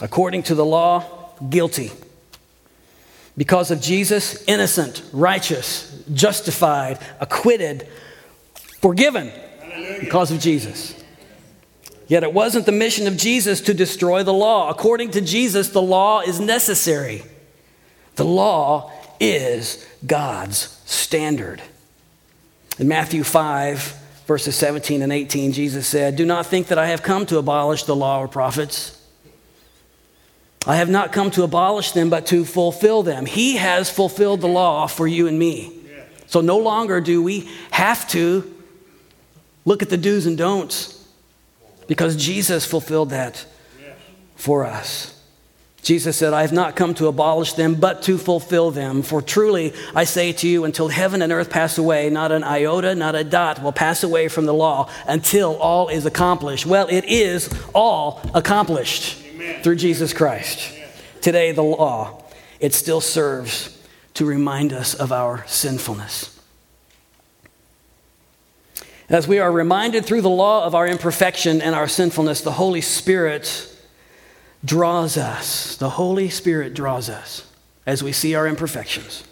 According 0.01 0.45
to 0.45 0.55
the 0.55 0.65
law, 0.65 1.31
guilty. 1.49 1.93
Because 3.37 3.71
of 3.71 3.81
Jesus, 3.81 4.45
innocent, 4.47 5.03
righteous, 5.13 6.05
justified, 6.13 6.99
acquitted, 7.21 7.89
forgiven 8.81 9.33
because 10.01 10.31
of 10.31 10.39
Jesus. 10.39 10.95
Yet 12.09 12.25
it 12.25 12.35
wasn't 12.35 12.67
the 12.67 12.73
mission 12.73 13.07
of 13.07 13.17
Jesus 13.17 13.61
to 13.63 13.75
destroy 13.75 14.23
the 14.23 14.35
law. 14.35 14.69
According 14.69 15.13
to 15.13 15.21
Jesus, 15.21 15.71
the 15.71 15.81
law 15.81 16.21
is 16.21 16.41
necessary. 16.41 17.23
The 18.17 18.25
law 18.25 18.93
is 19.19 19.87
God's 20.07 20.79
standard. 20.85 21.63
In 22.79 22.89
Matthew 22.89 23.23
5, 23.23 24.02
verses 24.33 24.57
17 24.57 25.03
and 25.03 25.13
18, 25.13 25.53
Jesus 25.53 25.87
said, 25.87 26.17
Do 26.17 26.25
not 26.25 26.47
think 26.47 26.69
that 26.69 26.79
I 26.79 26.87
have 26.87 27.03
come 27.03 27.27
to 27.27 27.39
abolish 27.39 27.85
the 27.85 27.95
law 27.95 28.19
or 28.19 28.29
prophets. 28.29 28.99
I 30.67 30.77
have 30.77 30.89
not 30.89 31.13
come 31.13 31.31
to 31.33 31.43
abolish 31.43 31.93
them, 31.93 32.09
but 32.09 32.27
to 32.27 32.45
fulfill 32.45 33.03
them. 33.03 33.27
He 33.27 33.57
has 33.57 33.91
fulfilled 33.91 34.41
the 34.41 34.49
law 34.49 34.87
for 34.87 35.07
you 35.07 35.27
and 35.29 35.39
me. 35.39 35.79
So 36.27 36.41
no 36.41 36.59
longer 36.59 37.01
do 37.01 37.23
we 37.23 37.49
have 37.71 38.09
to 38.09 38.53
Look 39.65 39.83
at 39.83 39.91
the 39.91 39.97
do's 39.97 40.27
and 40.27 40.37
don'ts 40.37 41.07
because 41.87 42.17
Jesus 42.17 42.65
fulfilled 42.65 43.11
that 43.11 43.45
for 44.35 44.65
us. 44.65 45.22
Jesus 45.83 46.17
said, 46.17 46.33
I 46.33 46.43
have 46.43 46.53
not 46.53 46.77
come 46.77 46.95
to 46.95 47.09
abolish 47.09 47.55
them, 47.55 47.75
but 47.75 48.03
to 48.03 48.17
fulfill 48.17 48.71
them. 48.71 49.03
For 49.03 49.21
truly, 49.21 49.75
I 49.97 50.05
say 50.05 50.33
to 50.35 50.49
you, 50.49 50.65
until 50.65 50.87
heaven 50.87 51.23
and 51.23 51.33
earth 51.33 51.51
pass 51.51 51.77
away, 51.77 52.09
not 52.09 52.31
an 52.31 52.45
iota, 52.45 52.95
not 52.95 53.17
a 53.17 53.25
dot 53.25 53.61
will 53.61 53.73
pass 53.73 54.05
away 54.05 54.29
from 54.29 54.47
the 54.47 54.55
law 54.55 54.89
until 55.09 55.57
all 55.57 55.89
is 55.89 56.07
accomplished. 56.07 56.67
Well, 56.67 56.87
it 56.89 57.05
is 57.07 57.51
all 57.75 58.23
accomplished 58.33 59.21
Amen. 59.35 59.63
through 59.65 59.75
Jesus 59.75 60.13
Christ. 60.13 60.73
Today, 61.21 61.51
the 61.51 61.65
law, 61.65 62.23
it 62.61 62.75
still 62.75 63.01
serves 63.01 63.77
to 64.15 64.25
remind 64.25 64.73
us 64.73 64.95
of 64.95 65.11
our 65.11 65.45
sinfulness. 65.49 66.41
As 69.09 69.27
we 69.27 69.41
are 69.41 69.51
reminded 69.51 70.07
through 70.07 70.23
the 70.23 70.31
law 70.31 70.65
of 70.65 70.77
our 70.77 70.87
imperfection 70.87 71.61
and 71.61 71.75
our 71.75 71.89
sinfulness, 71.89 72.41
the 72.41 72.53
Holy 72.53 72.81
Spirit 72.81 73.69
draws 74.65 75.17
us. 75.17 75.77
The 75.77 75.91
Holy 75.91 76.29
Spirit 76.29 76.75
draws 76.75 77.09
us 77.09 77.47
as 77.87 78.03
we 78.03 78.13
see 78.13 78.35
our 78.35 78.47
imperfections. 78.47 79.25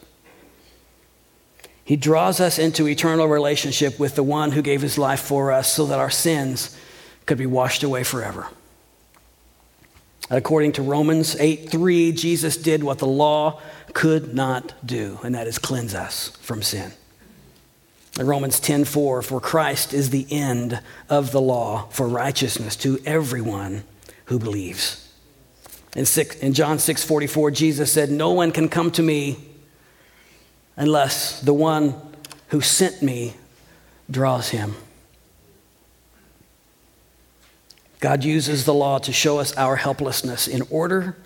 He 1.85 1.97
draws 1.97 2.41
us 2.41 2.59
into 2.59 2.87
eternal 2.87 3.27
relationship 3.27 3.99
with 3.99 4.15
the 4.15 4.23
one 4.23 4.53
who 4.53 4.63
gave 4.63 4.81
his 4.81 4.97
life 4.97 5.21
for 5.21 5.51
us 5.51 5.73
so 5.73 5.87
that 5.87 5.99
our 5.99 6.11
sins 6.11 6.77
could 7.27 7.39
be 7.39 7.47
washed 7.47 7.83
away 7.83 8.05
forever. 8.05 8.49
According 10.31 10.73
to 10.73 10.83
Romans 10.83 11.35
8 11.35 11.69
3, 11.69 12.13
Jesus 12.13 12.57
did 12.57 12.85
what 12.85 12.99
the 12.99 13.07
law 13.07 13.61
could 13.93 14.35
not 14.35 14.73
do, 14.87 15.19
and 15.25 15.35
that 15.35 15.49
is 15.49 15.59
cleanse 15.59 15.95
us 15.95 16.29
from 16.41 16.63
sin. 16.63 16.93
In 18.19 18.27
Romans 18.27 18.61
10:4, 18.61 19.23
for 19.23 19.41
Christ 19.41 19.93
is 19.93 20.11
the 20.11 20.27
end 20.31 20.81
of 21.09 21.33
the 21.33 21.41
law 21.41 21.89
for 21.91 22.07
righteousness 22.07 22.77
to 22.77 23.01
everyone 23.05 23.83
who 24.27 24.39
believes. 24.39 25.09
In, 25.97 26.07
six, 26.07 26.37
in 26.37 26.53
John 26.53 26.79
6:44, 26.79 27.51
Jesus 27.51 27.93
said, 27.93 28.11
"No 28.11 28.33
one 28.33 28.53
can 28.53 28.69
come 28.69 28.91
to 28.93 29.03
me 29.03 29.39
unless 30.77 31.41
the 31.41 31.53
one 31.53 31.95
who 32.49 32.61
sent 32.61 33.03
me 33.03 33.35
draws 34.11 34.51
him." 34.51 34.77
God 37.99 38.25
uses 38.25 38.65
the 38.65 38.75
law 38.75 38.99
to 38.99 39.13
show 39.13 39.39
us 39.39 39.53
our 39.57 39.77
helplessness 39.77 40.49
in 40.49 40.63
order 40.71 41.17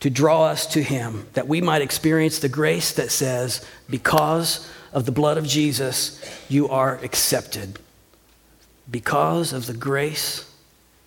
to 0.00 0.08
draw 0.08 0.44
us 0.46 0.66
to 0.66 0.82
him 0.82 1.26
that 1.34 1.46
we 1.46 1.60
might 1.60 1.82
experience 1.82 2.38
the 2.38 2.48
grace 2.48 2.90
that 2.92 3.10
says, 3.10 3.60
"Because 3.90 4.60
of 4.92 5.04
the 5.04 5.12
blood 5.12 5.36
of 5.36 5.46
Jesus, 5.46 6.18
you 6.48 6.68
are 6.68 6.98
accepted 7.02 7.78
because 8.90 9.52
of 9.52 9.66
the 9.66 9.72
grace 9.72 10.44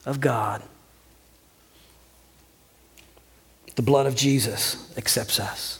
of 0.05 0.19
God. 0.19 0.61
The 3.75 3.81
blood 3.81 4.07
of 4.07 4.15
Jesus 4.15 4.93
accepts 4.97 5.39
us. 5.39 5.79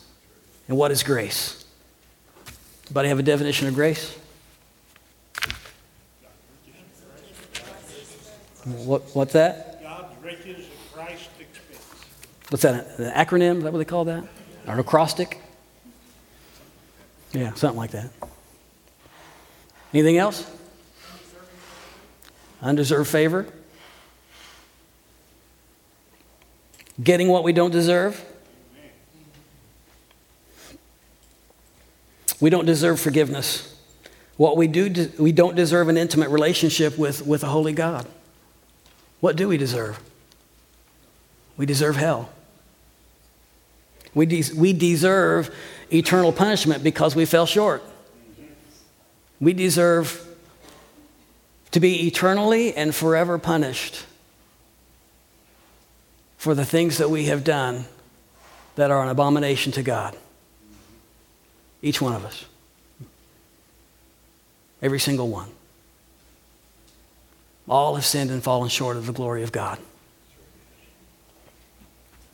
And 0.67 0.77
what 0.77 0.91
is 0.91 1.03
grace? 1.03 1.63
Anybody 2.88 3.10
have 3.10 3.19
a 3.19 3.23
definition 3.23 3.67
of 3.67 3.73
grace? 3.73 4.17
What, 8.65 9.03
what's 9.13 9.34
that? 9.34 9.81
God's 9.84 10.23
riches 10.23 10.65
Christ 10.91 11.29
expense. 11.39 11.84
What's 12.49 12.63
that? 12.63 12.99
An 12.99 13.12
acronym? 13.12 13.58
Is 13.58 13.63
that 13.63 13.71
what 13.71 13.79
they 13.79 13.86
call 13.86 14.05
that? 14.05 14.23
An 14.65 14.79
acrostic? 14.79 15.39
Yeah, 17.31 17.53
something 17.53 17.77
like 17.77 17.91
that. 17.91 18.10
Anything 19.93 20.17
else? 20.17 20.49
Undeserved 22.62 23.10
favor. 23.10 23.45
Getting 27.03 27.27
what 27.27 27.43
we 27.43 27.51
don't 27.53 27.71
deserve. 27.71 28.23
We 32.39 32.49
don't 32.49 32.65
deserve 32.65 32.99
forgiveness. 32.99 33.73
What 34.38 34.58
we 34.58 34.67
do, 34.67 35.12
we 35.17 35.31
don't 35.31 35.55
deserve 35.55 35.88
an 35.88 35.97
intimate 35.97 36.29
relationship 36.29 36.97
with, 36.97 37.25
with 37.25 37.43
a 37.43 37.47
holy 37.47 37.73
God. 37.73 38.05
What 39.19 39.36
do 39.36 39.47
we 39.47 39.58
deserve? 39.58 39.99
We 41.58 41.65
deserve 41.65 41.95
hell. 41.95 42.29
We, 44.13 44.25
de- 44.25 44.53
we 44.55 44.73
deserve 44.73 45.53
eternal 45.91 46.31
punishment 46.31 46.84
because 46.84 47.15
we 47.15 47.25
fell 47.25 47.45
short. 47.45 47.84
We 49.39 49.53
deserve 49.53 50.21
to 51.71 51.79
be 51.79 52.08
eternally 52.08 52.73
and 52.73 52.95
forever 52.95 53.38
punished 53.38 54.05
for 56.38 56.54
the 56.54 56.65
things 56.65 56.98
that 56.98 57.10
we 57.10 57.26
have 57.26 57.43
done 57.43 57.86
that 58.76 58.91
are 58.91 59.04
an 59.04 59.10
abomination 59.10 59.71
to 59.74 59.84
God. 59.84 60.15
Each 61.82 62.02
one 62.02 62.13
of 62.13 62.26
us. 62.26 62.45
Every 64.82 65.00
single 65.00 65.30
one. 65.30 65.50
All 67.67 67.95
have 67.95 68.06
sinned 68.06 68.30
and 68.30 68.43
fallen 68.43 68.69
short 68.69 68.98
of 68.98 69.08
the 69.08 69.13
glory 69.13 69.43
of 69.43 69.52
God. 69.52 69.80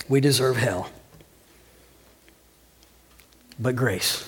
We 0.09 0.19
deserve 0.19 0.57
hell. 0.57 0.89
But 3.59 3.75
grace. 3.75 4.27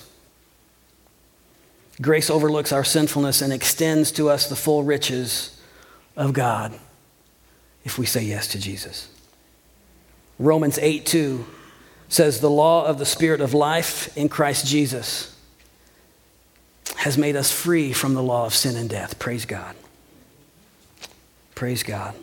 Grace 2.02 2.30
overlooks 2.30 2.72
our 2.72 2.84
sinfulness 2.84 3.42
and 3.42 3.52
extends 3.52 4.12
to 4.14 4.30
us 4.30 4.48
the 4.48 4.56
full 4.56 4.84
riches 4.84 5.60
of 6.16 6.34
God 6.34 6.74
if 7.84 7.98
we 7.98 8.06
say 8.06 8.24
yes 8.24 8.48
to 8.50 8.60
Jesus. 8.60 9.13
Romans 10.40 10.78
8 10.78 11.06
2 11.06 11.46
says, 12.10 12.40
The 12.40 12.50
law 12.50 12.86
of 12.86 13.00
the 13.00 13.06
Spirit 13.06 13.42
of 13.42 13.54
life 13.54 14.16
in 14.18 14.30
Christ 14.30 14.66
Jesus 14.66 15.36
has 16.98 17.18
made 17.18 17.36
us 17.36 17.52
free 17.52 17.94
from 17.94 18.14
the 18.14 18.24
law 18.24 18.46
of 18.46 18.54
sin 18.54 18.76
and 18.76 18.90
death. 18.90 19.20
Praise 19.20 19.46
God. 19.46 19.76
Praise 21.56 21.84
God. 21.84 22.16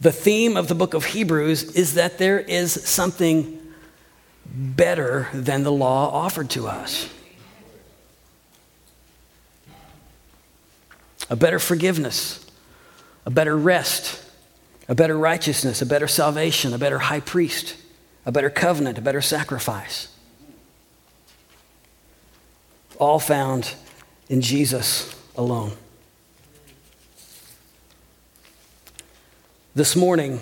The 0.00 0.12
theme 0.12 0.56
of 0.56 0.68
the 0.68 0.74
book 0.74 0.94
of 0.94 1.06
Hebrews 1.06 1.74
is 1.74 1.94
that 1.94 2.18
there 2.18 2.38
is 2.38 2.72
something 2.88 3.60
better 4.46 5.28
than 5.34 5.64
the 5.64 5.72
law 5.72 6.10
offered 6.10 6.50
to 6.50 6.68
us. 6.68 7.08
A 11.28 11.36
better 11.36 11.58
forgiveness, 11.58 12.46
a 13.26 13.30
better 13.30 13.56
rest, 13.56 14.24
a 14.88 14.94
better 14.94 15.16
righteousness, 15.16 15.82
a 15.82 15.86
better 15.86 16.08
salvation, 16.08 16.72
a 16.72 16.78
better 16.78 16.98
high 16.98 17.20
priest, 17.20 17.76
a 18.24 18.32
better 18.32 18.50
covenant, 18.50 18.96
a 18.96 19.02
better 19.02 19.20
sacrifice. 19.20 20.08
All 22.98 23.20
found 23.20 23.74
in 24.28 24.40
Jesus 24.40 25.14
alone. 25.36 25.72
This 29.74 29.94
morning, 29.94 30.40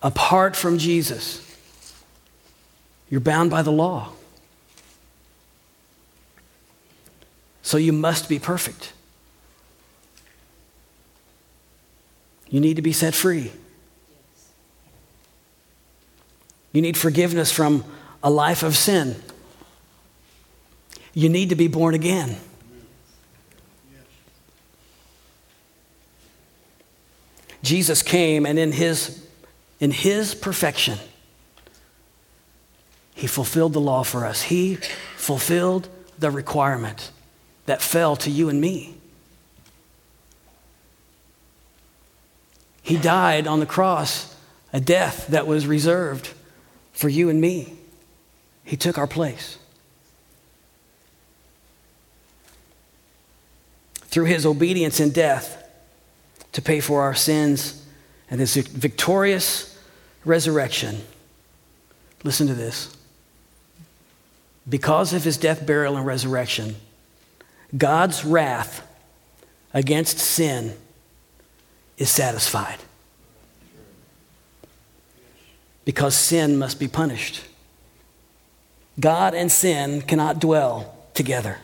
apart 0.00 0.56
from 0.56 0.78
Jesus, 0.78 1.40
you're 3.10 3.20
bound 3.20 3.50
by 3.50 3.60
the 3.60 3.72
law. 3.72 4.12
So 7.60 7.76
you 7.76 7.92
must 7.92 8.28
be 8.28 8.38
perfect. 8.38 8.93
You 12.54 12.60
need 12.60 12.76
to 12.76 12.82
be 12.82 12.92
set 12.92 13.16
free. 13.16 13.50
You 16.70 16.82
need 16.82 16.96
forgiveness 16.96 17.50
from 17.50 17.82
a 18.22 18.30
life 18.30 18.62
of 18.62 18.76
sin. 18.76 19.16
You 21.14 21.28
need 21.28 21.48
to 21.48 21.56
be 21.56 21.66
born 21.66 21.96
again. 21.96 22.36
Jesus 27.64 28.04
came 28.04 28.46
and 28.46 28.56
in 28.56 28.70
his, 28.70 29.26
in 29.80 29.90
his 29.90 30.32
perfection, 30.32 31.00
he 33.16 33.26
fulfilled 33.26 33.72
the 33.72 33.80
law 33.80 34.04
for 34.04 34.24
us. 34.24 34.42
He 34.42 34.76
fulfilled 35.16 35.88
the 36.20 36.30
requirement 36.30 37.10
that 37.66 37.82
fell 37.82 38.14
to 38.14 38.30
you 38.30 38.48
and 38.48 38.60
me. 38.60 38.94
He 42.84 42.98
died 42.98 43.46
on 43.46 43.60
the 43.60 43.66
cross, 43.66 44.36
a 44.70 44.78
death 44.78 45.28
that 45.28 45.46
was 45.46 45.66
reserved 45.66 46.28
for 46.92 47.08
you 47.08 47.30
and 47.30 47.40
me. 47.40 47.72
He 48.62 48.76
took 48.76 48.98
our 48.98 49.06
place. 49.06 49.56
Through 53.94 54.26
his 54.26 54.44
obedience 54.44 55.00
and 55.00 55.14
death 55.14 55.66
to 56.52 56.60
pay 56.60 56.80
for 56.80 57.00
our 57.00 57.14
sins 57.14 57.82
and 58.30 58.38
his 58.38 58.54
victorious 58.54 59.82
resurrection. 60.26 61.00
Listen 62.22 62.46
to 62.48 62.54
this. 62.54 62.94
Because 64.68 65.14
of 65.14 65.24
his 65.24 65.38
death, 65.38 65.66
burial, 65.66 65.96
and 65.96 66.04
resurrection, 66.04 66.76
God's 67.76 68.26
wrath 68.26 68.86
against 69.72 70.18
sin 70.18 70.76
is 71.98 72.10
satisfied. 72.10 72.78
Because 75.84 76.14
sin 76.14 76.58
must 76.58 76.80
be 76.80 76.88
punished. 76.88 77.42
God 78.98 79.34
and 79.34 79.50
sin 79.50 80.02
cannot 80.02 80.38
dwell 80.40 80.96
together. 81.14 81.58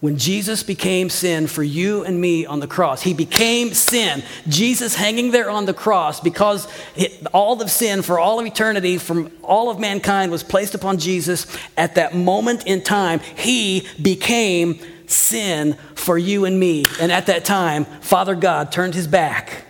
When 0.00 0.16
Jesus 0.16 0.62
became 0.62 1.10
sin 1.10 1.48
for 1.48 1.64
you 1.64 2.04
and 2.04 2.20
me 2.20 2.46
on 2.46 2.60
the 2.60 2.68
cross, 2.68 3.02
he 3.02 3.14
became 3.14 3.74
sin. 3.74 4.22
Jesus 4.46 4.94
hanging 4.94 5.32
there 5.32 5.50
on 5.50 5.66
the 5.66 5.74
cross 5.74 6.20
because 6.20 6.68
it, 6.94 7.26
all 7.34 7.60
of 7.60 7.68
sin 7.68 8.02
for 8.02 8.20
all 8.20 8.38
of 8.38 8.46
eternity 8.46 8.98
from 8.98 9.32
all 9.42 9.70
of 9.70 9.80
mankind 9.80 10.30
was 10.30 10.44
placed 10.44 10.76
upon 10.76 10.98
Jesus. 10.98 11.46
At 11.76 11.96
that 11.96 12.14
moment 12.14 12.64
in 12.64 12.82
time, 12.82 13.18
he 13.18 13.88
became 14.00 14.78
sin 15.08 15.74
for 15.94 16.16
you 16.16 16.44
and 16.44 16.58
me. 16.58 16.84
And 17.00 17.10
at 17.10 17.26
that 17.26 17.44
time, 17.44 17.84
Father 17.84 18.34
God 18.34 18.70
turned 18.70 18.94
his 18.94 19.06
back. 19.06 19.64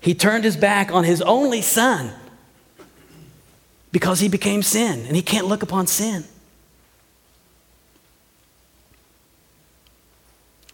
He 0.00 0.14
turned 0.14 0.44
his 0.44 0.56
back 0.56 0.92
on 0.92 1.04
his 1.04 1.22
only 1.22 1.62
son 1.62 2.12
because 3.92 4.20
he 4.20 4.28
became 4.28 4.62
sin 4.62 5.06
and 5.06 5.16
he 5.16 5.22
can't 5.22 5.46
look 5.46 5.62
upon 5.62 5.86
sin. 5.86 6.24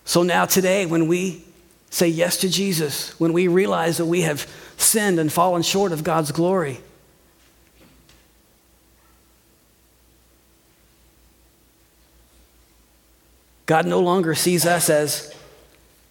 So 0.04 0.22
now, 0.22 0.44
today, 0.44 0.84
when 0.84 1.08
we 1.08 1.44
say 1.90 2.08
yes 2.08 2.36
to 2.38 2.48
Jesus, 2.48 3.18
when 3.18 3.32
we 3.32 3.48
realize 3.48 3.96
that 3.96 4.06
we 4.06 4.22
have 4.22 4.46
sinned 4.76 5.18
and 5.18 5.32
fallen 5.32 5.62
short 5.62 5.92
of 5.92 6.04
God's 6.04 6.30
glory, 6.30 6.80
God 13.66 13.86
no 13.86 14.00
longer 14.00 14.34
sees 14.34 14.66
us 14.66 14.90
as, 14.90 15.34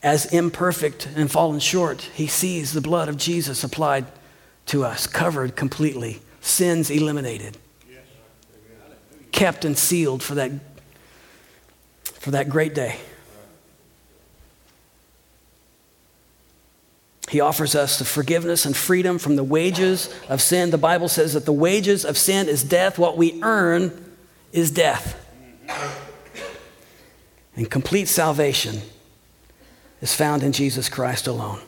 as 0.02 0.26
imperfect 0.34 1.08
and 1.16 1.32
fallen 1.32 1.60
short. 1.60 2.02
He 2.02 2.28
sees 2.28 2.74
the 2.74 2.82
blood 2.82 3.10
of 3.10 3.18
Jesus 3.18 3.64
applied 3.64 4.06
to 4.68 4.84
us, 4.84 5.08
covered 5.08 5.56
completely, 5.56 6.22
sins 6.42 6.90
eliminated, 6.90 7.58
kept 9.32 9.66
and 9.66 9.78
sealed 9.78 10.24
for 10.24 10.36
that, 10.36 10.52
for 12.04 12.32
that 12.32 12.50
great 12.50 12.74
day. 12.74 13.00
He 17.30 17.40
offers 17.40 17.74
us 17.74 17.98
the 17.98 18.06
forgiveness 18.06 18.66
and 18.66 18.78
freedom 18.78 19.18
from 19.18 19.36
the 19.36 19.44
wages 19.44 20.14
of 20.30 20.40
sin. 20.40 20.70
The 20.70 20.78
Bible 20.78 21.08
says 21.08 21.34
that 21.34 21.46
the 21.46 21.54
wages 21.54 22.06
of 22.06 22.16
sin 22.18 22.48
is 22.48 22.64
death. 22.64 23.00
What 23.00 23.18
we 23.18 23.42
earn 23.42 24.16
is 24.52 24.70
death. 24.70 25.23
And 27.56 27.70
complete 27.70 28.08
salvation 28.08 28.82
is 30.02 30.14
found 30.14 30.44
in 30.44 30.52
Jesus 30.52 30.90
Christ 30.90 31.28
alone. 31.28 31.60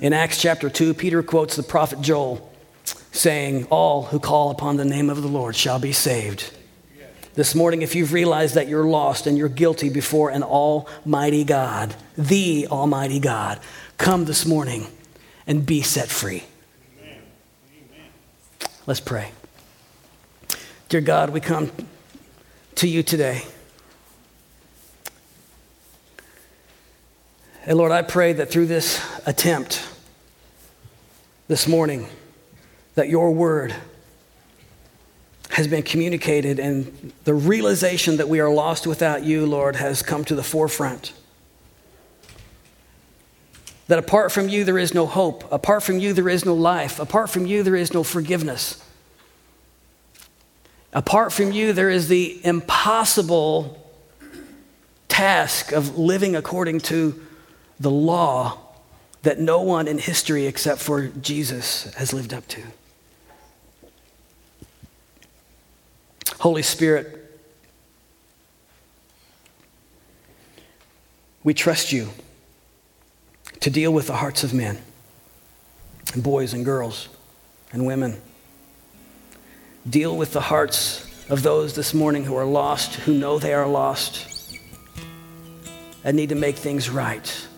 In 0.00 0.12
Acts 0.12 0.40
chapter 0.40 0.70
2, 0.70 0.94
Peter 0.94 1.22
quotes 1.22 1.56
the 1.56 1.62
prophet 1.62 2.00
Joel 2.00 2.50
saying, 3.12 3.64
All 3.70 4.04
who 4.04 4.18
call 4.18 4.50
upon 4.50 4.76
the 4.76 4.84
name 4.84 5.10
of 5.10 5.22
the 5.22 5.28
Lord 5.28 5.56
shall 5.56 5.78
be 5.78 5.92
saved. 5.92 6.52
This 7.34 7.54
morning, 7.54 7.82
if 7.82 7.96
you've 7.96 8.12
realized 8.12 8.54
that 8.54 8.68
you're 8.68 8.84
lost 8.84 9.26
and 9.26 9.36
you're 9.36 9.48
guilty 9.48 9.88
before 9.88 10.30
an 10.30 10.44
almighty 10.44 11.42
God, 11.42 11.94
the 12.16 12.68
almighty 12.70 13.18
God, 13.18 13.58
come 13.98 14.24
this 14.24 14.46
morning 14.46 14.86
and 15.44 15.66
be 15.66 15.82
set 15.82 16.08
free. 16.08 16.44
Amen. 17.02 17.22
Let's 18.86 19.00
pray. 19.00 19.32
Dear 20.88 21.00
God, 21.00 21.30
we 21.30 21.40
come 21.40 21.72
to 22.76 22.86
you 22.86 23.02
today. 23.02 23.42
And 27.66 27.78
Lord, 27.78 27.92
I 27.92 28.02
pray 28.02 28.34
that 28.34 28.50
through 28.50 28.66
this 28.66 29.02
attempt 29.24 29.88
this 31.48 31.66
morning, 31.66 32.08
that 32.94 33.08
your 33.08 33.32
word 33.32 33.74
has 35.48 35.66
been 35.66 35.82
communicated, 35.82 36.58
and 36.58 37.12
the 37.24 37.32
realization 37.32 38.18
that 38.18 38.28
we 38.28 38.38
are 38.40 38.50
lost 38.50 38.86
without 38.86 39.24
you, 39.24 39.46
Lord, 39.46 39.76
has 39.76 40.02
come 40.02 40.24
to 40.26 40.34
the 40.34 40.42
forefront. 40.42 41.14
That 43.88 43.98
apart 43.98 44.30
from 44.30 44.48
you, 44.48 44.64
there 44.64 44.78
is 44.78 44.92
no 44.92 45.06
hope. 45.06 45.50
Apart 45.50 45.82
from 45.82 45.98
you, 45.98 46.12
there 46.12 46.28
is 46.28 46.44
no 46.44 46.54
life. 46.54 46.98
Apart 46.98 47.30
from 47.30 47.46
you, 47.46 47.62
there 47.62 47.76
is 47.76 47.94
no 47.94 48.02
forgiveness. 48.02 48.84
Apart 50.92 51.32
from 51.32 51.50
you, 51.50 51.72
there 51.72 51.90
is 51.90 52.08
the 52.08 52.44
impossible 52.44 53.80
task 55.08 55.72
of 55.72 55.96
living 55.96 56.36
according 56.36 56.80
to 56.80 57.23
the 57.78 57.90
law 57.90 58.58
that 59.22 59.40
no 59.40 59.62
one 59.62 59.88
in 59.88 59.98
history 59.98 60.46
except 60.46 60.80
for 60.80 61.08
Jesus 61.08 61.92
has 61.94 62.12
lived 62.12 62.32
up 62.32 62.46
to. 62.48 62.62
Holy 66.40 66.62
Spirit, 66.62 67.40
we 71.42 71.54
trust 71.54 71.90
you 71.90 72.10
to 73.60 73.70
deal 73.70 73.92
with 73.92 74.06
the 74.06 74.14
hearts 74.14 74.44
of 74.44 74.52
men, 74.52 74.78
and 76.12 76.22
boys 76.22 76.52
and 76.52 76.64
girls 76.64 77.08
and 77.72 77.86
women. 77.86 78.20
Deal 79.88 80.14
with 80.14 80.34
the 80.34 80.40
hearts 80.40 81.06
of 81.30 81.42
those 81.42 81.74
this 81.74 81.94
morning 81.94 82.24
who 82.24 82.36
are 82.36 82.44
lost, 82.44 82.96
who 82.96 83.14
know 83.14 83.38
they 83.38 83.54
are 83.54 83.66
lost, 83.66 84.58
and 86.04 86.14
need 86.14 86.28
to 86.28 86.34
make 86.34 86.56
things 86.56 86.90
right 86.90 87.48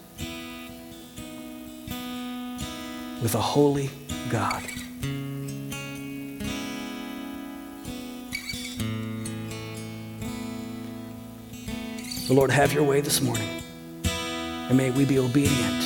with 3.22 3.34
a 3.34 3.40
holy 3.40 3.90
God. 4.30 4.62
The 12.28 12.34
Lord, 12.34 12.50
have 12.50 12.72
your 12.72 12.82
way 12.82 13.00
this 13.00 13.20
morning. 13.20 13.48
And 14.68 14.76
may 14.76 14.90
we 14.90 15.04
be 15.04 15.18
obedient 15.20 15.82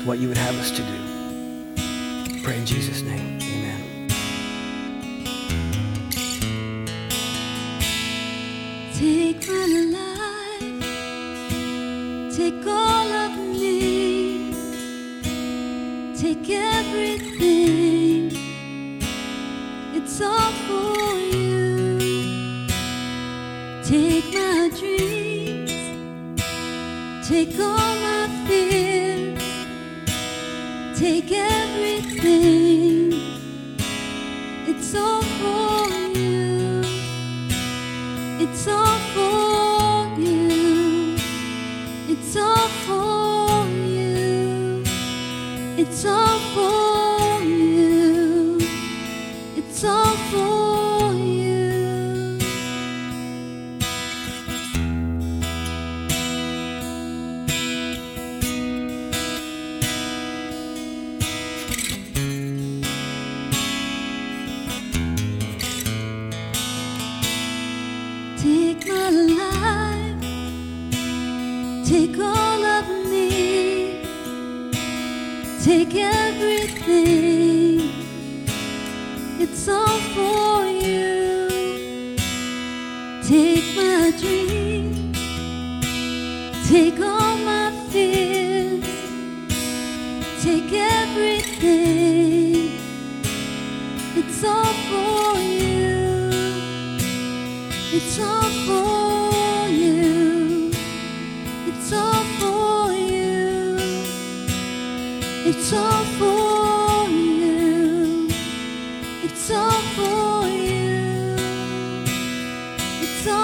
to 0.00 0.04
what 0.06 0.18
you 0.18 0.28
would 0.28 0.38
have 0.38 0.58
us 0.58 0.70
to 0.70 0.82
do. 0.82 2.42
Pray 2.42 2.56
in 2.56 2.64
Jesus' 2.64 3.02
name. 3.02 3.38
Amen. 3.42 4.08
Take 8.94 9.46
my 9.46 9.66
life, 9.92 10.80
take 12.34 12.66
all 12.66 13.12
of 13.12 13.36
me, 13.36 13.47
take 16.20 16.50
everything. 16.50 18.32
It's 19.94 20.20
all 20.20 20.50
for 20.66 21.14
you. 21.36 22.66
Take 23.84 24.34
my 24.34 24.68
dreams, 24.76 25.72
take 27.28 27.56
all 27.60 27.94
my 28.06 28.28
fears, 28.48 29.38
take 30.98 31.30
everything. 31.30 32.57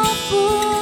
campo. 0.02 0.73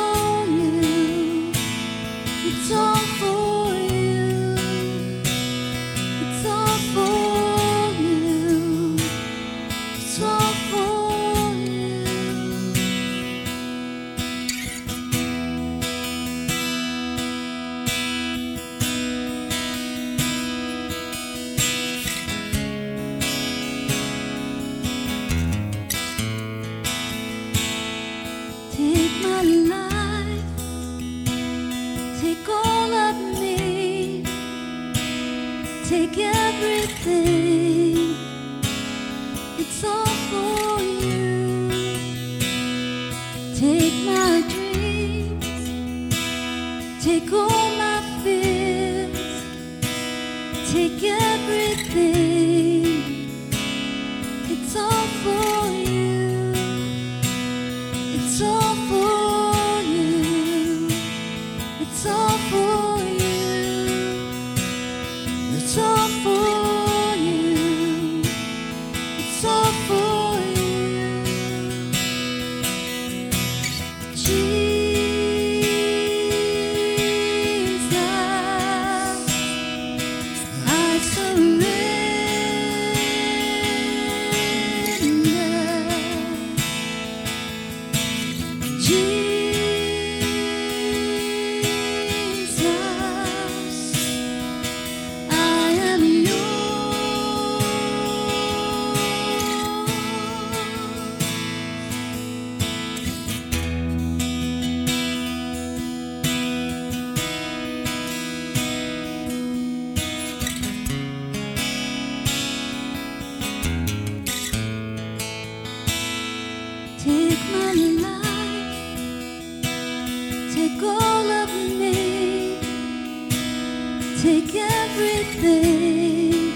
take 124.46 124.54
everything. 124.56 126.52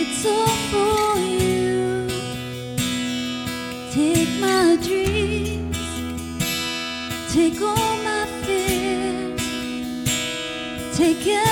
It's 0.00 0.26
all 0.26 0.46
for 0.70 1.18
you. 1.18 2.08
Take 3.92 4.28
my 4.40 4.76
dreams, 4.82 5.78
take 7.32 7.60
all 7.60 7.96
my 8.04 8.26
fears, 8.44 9.40
take 10.96 11.26
everything. 11.26 11.51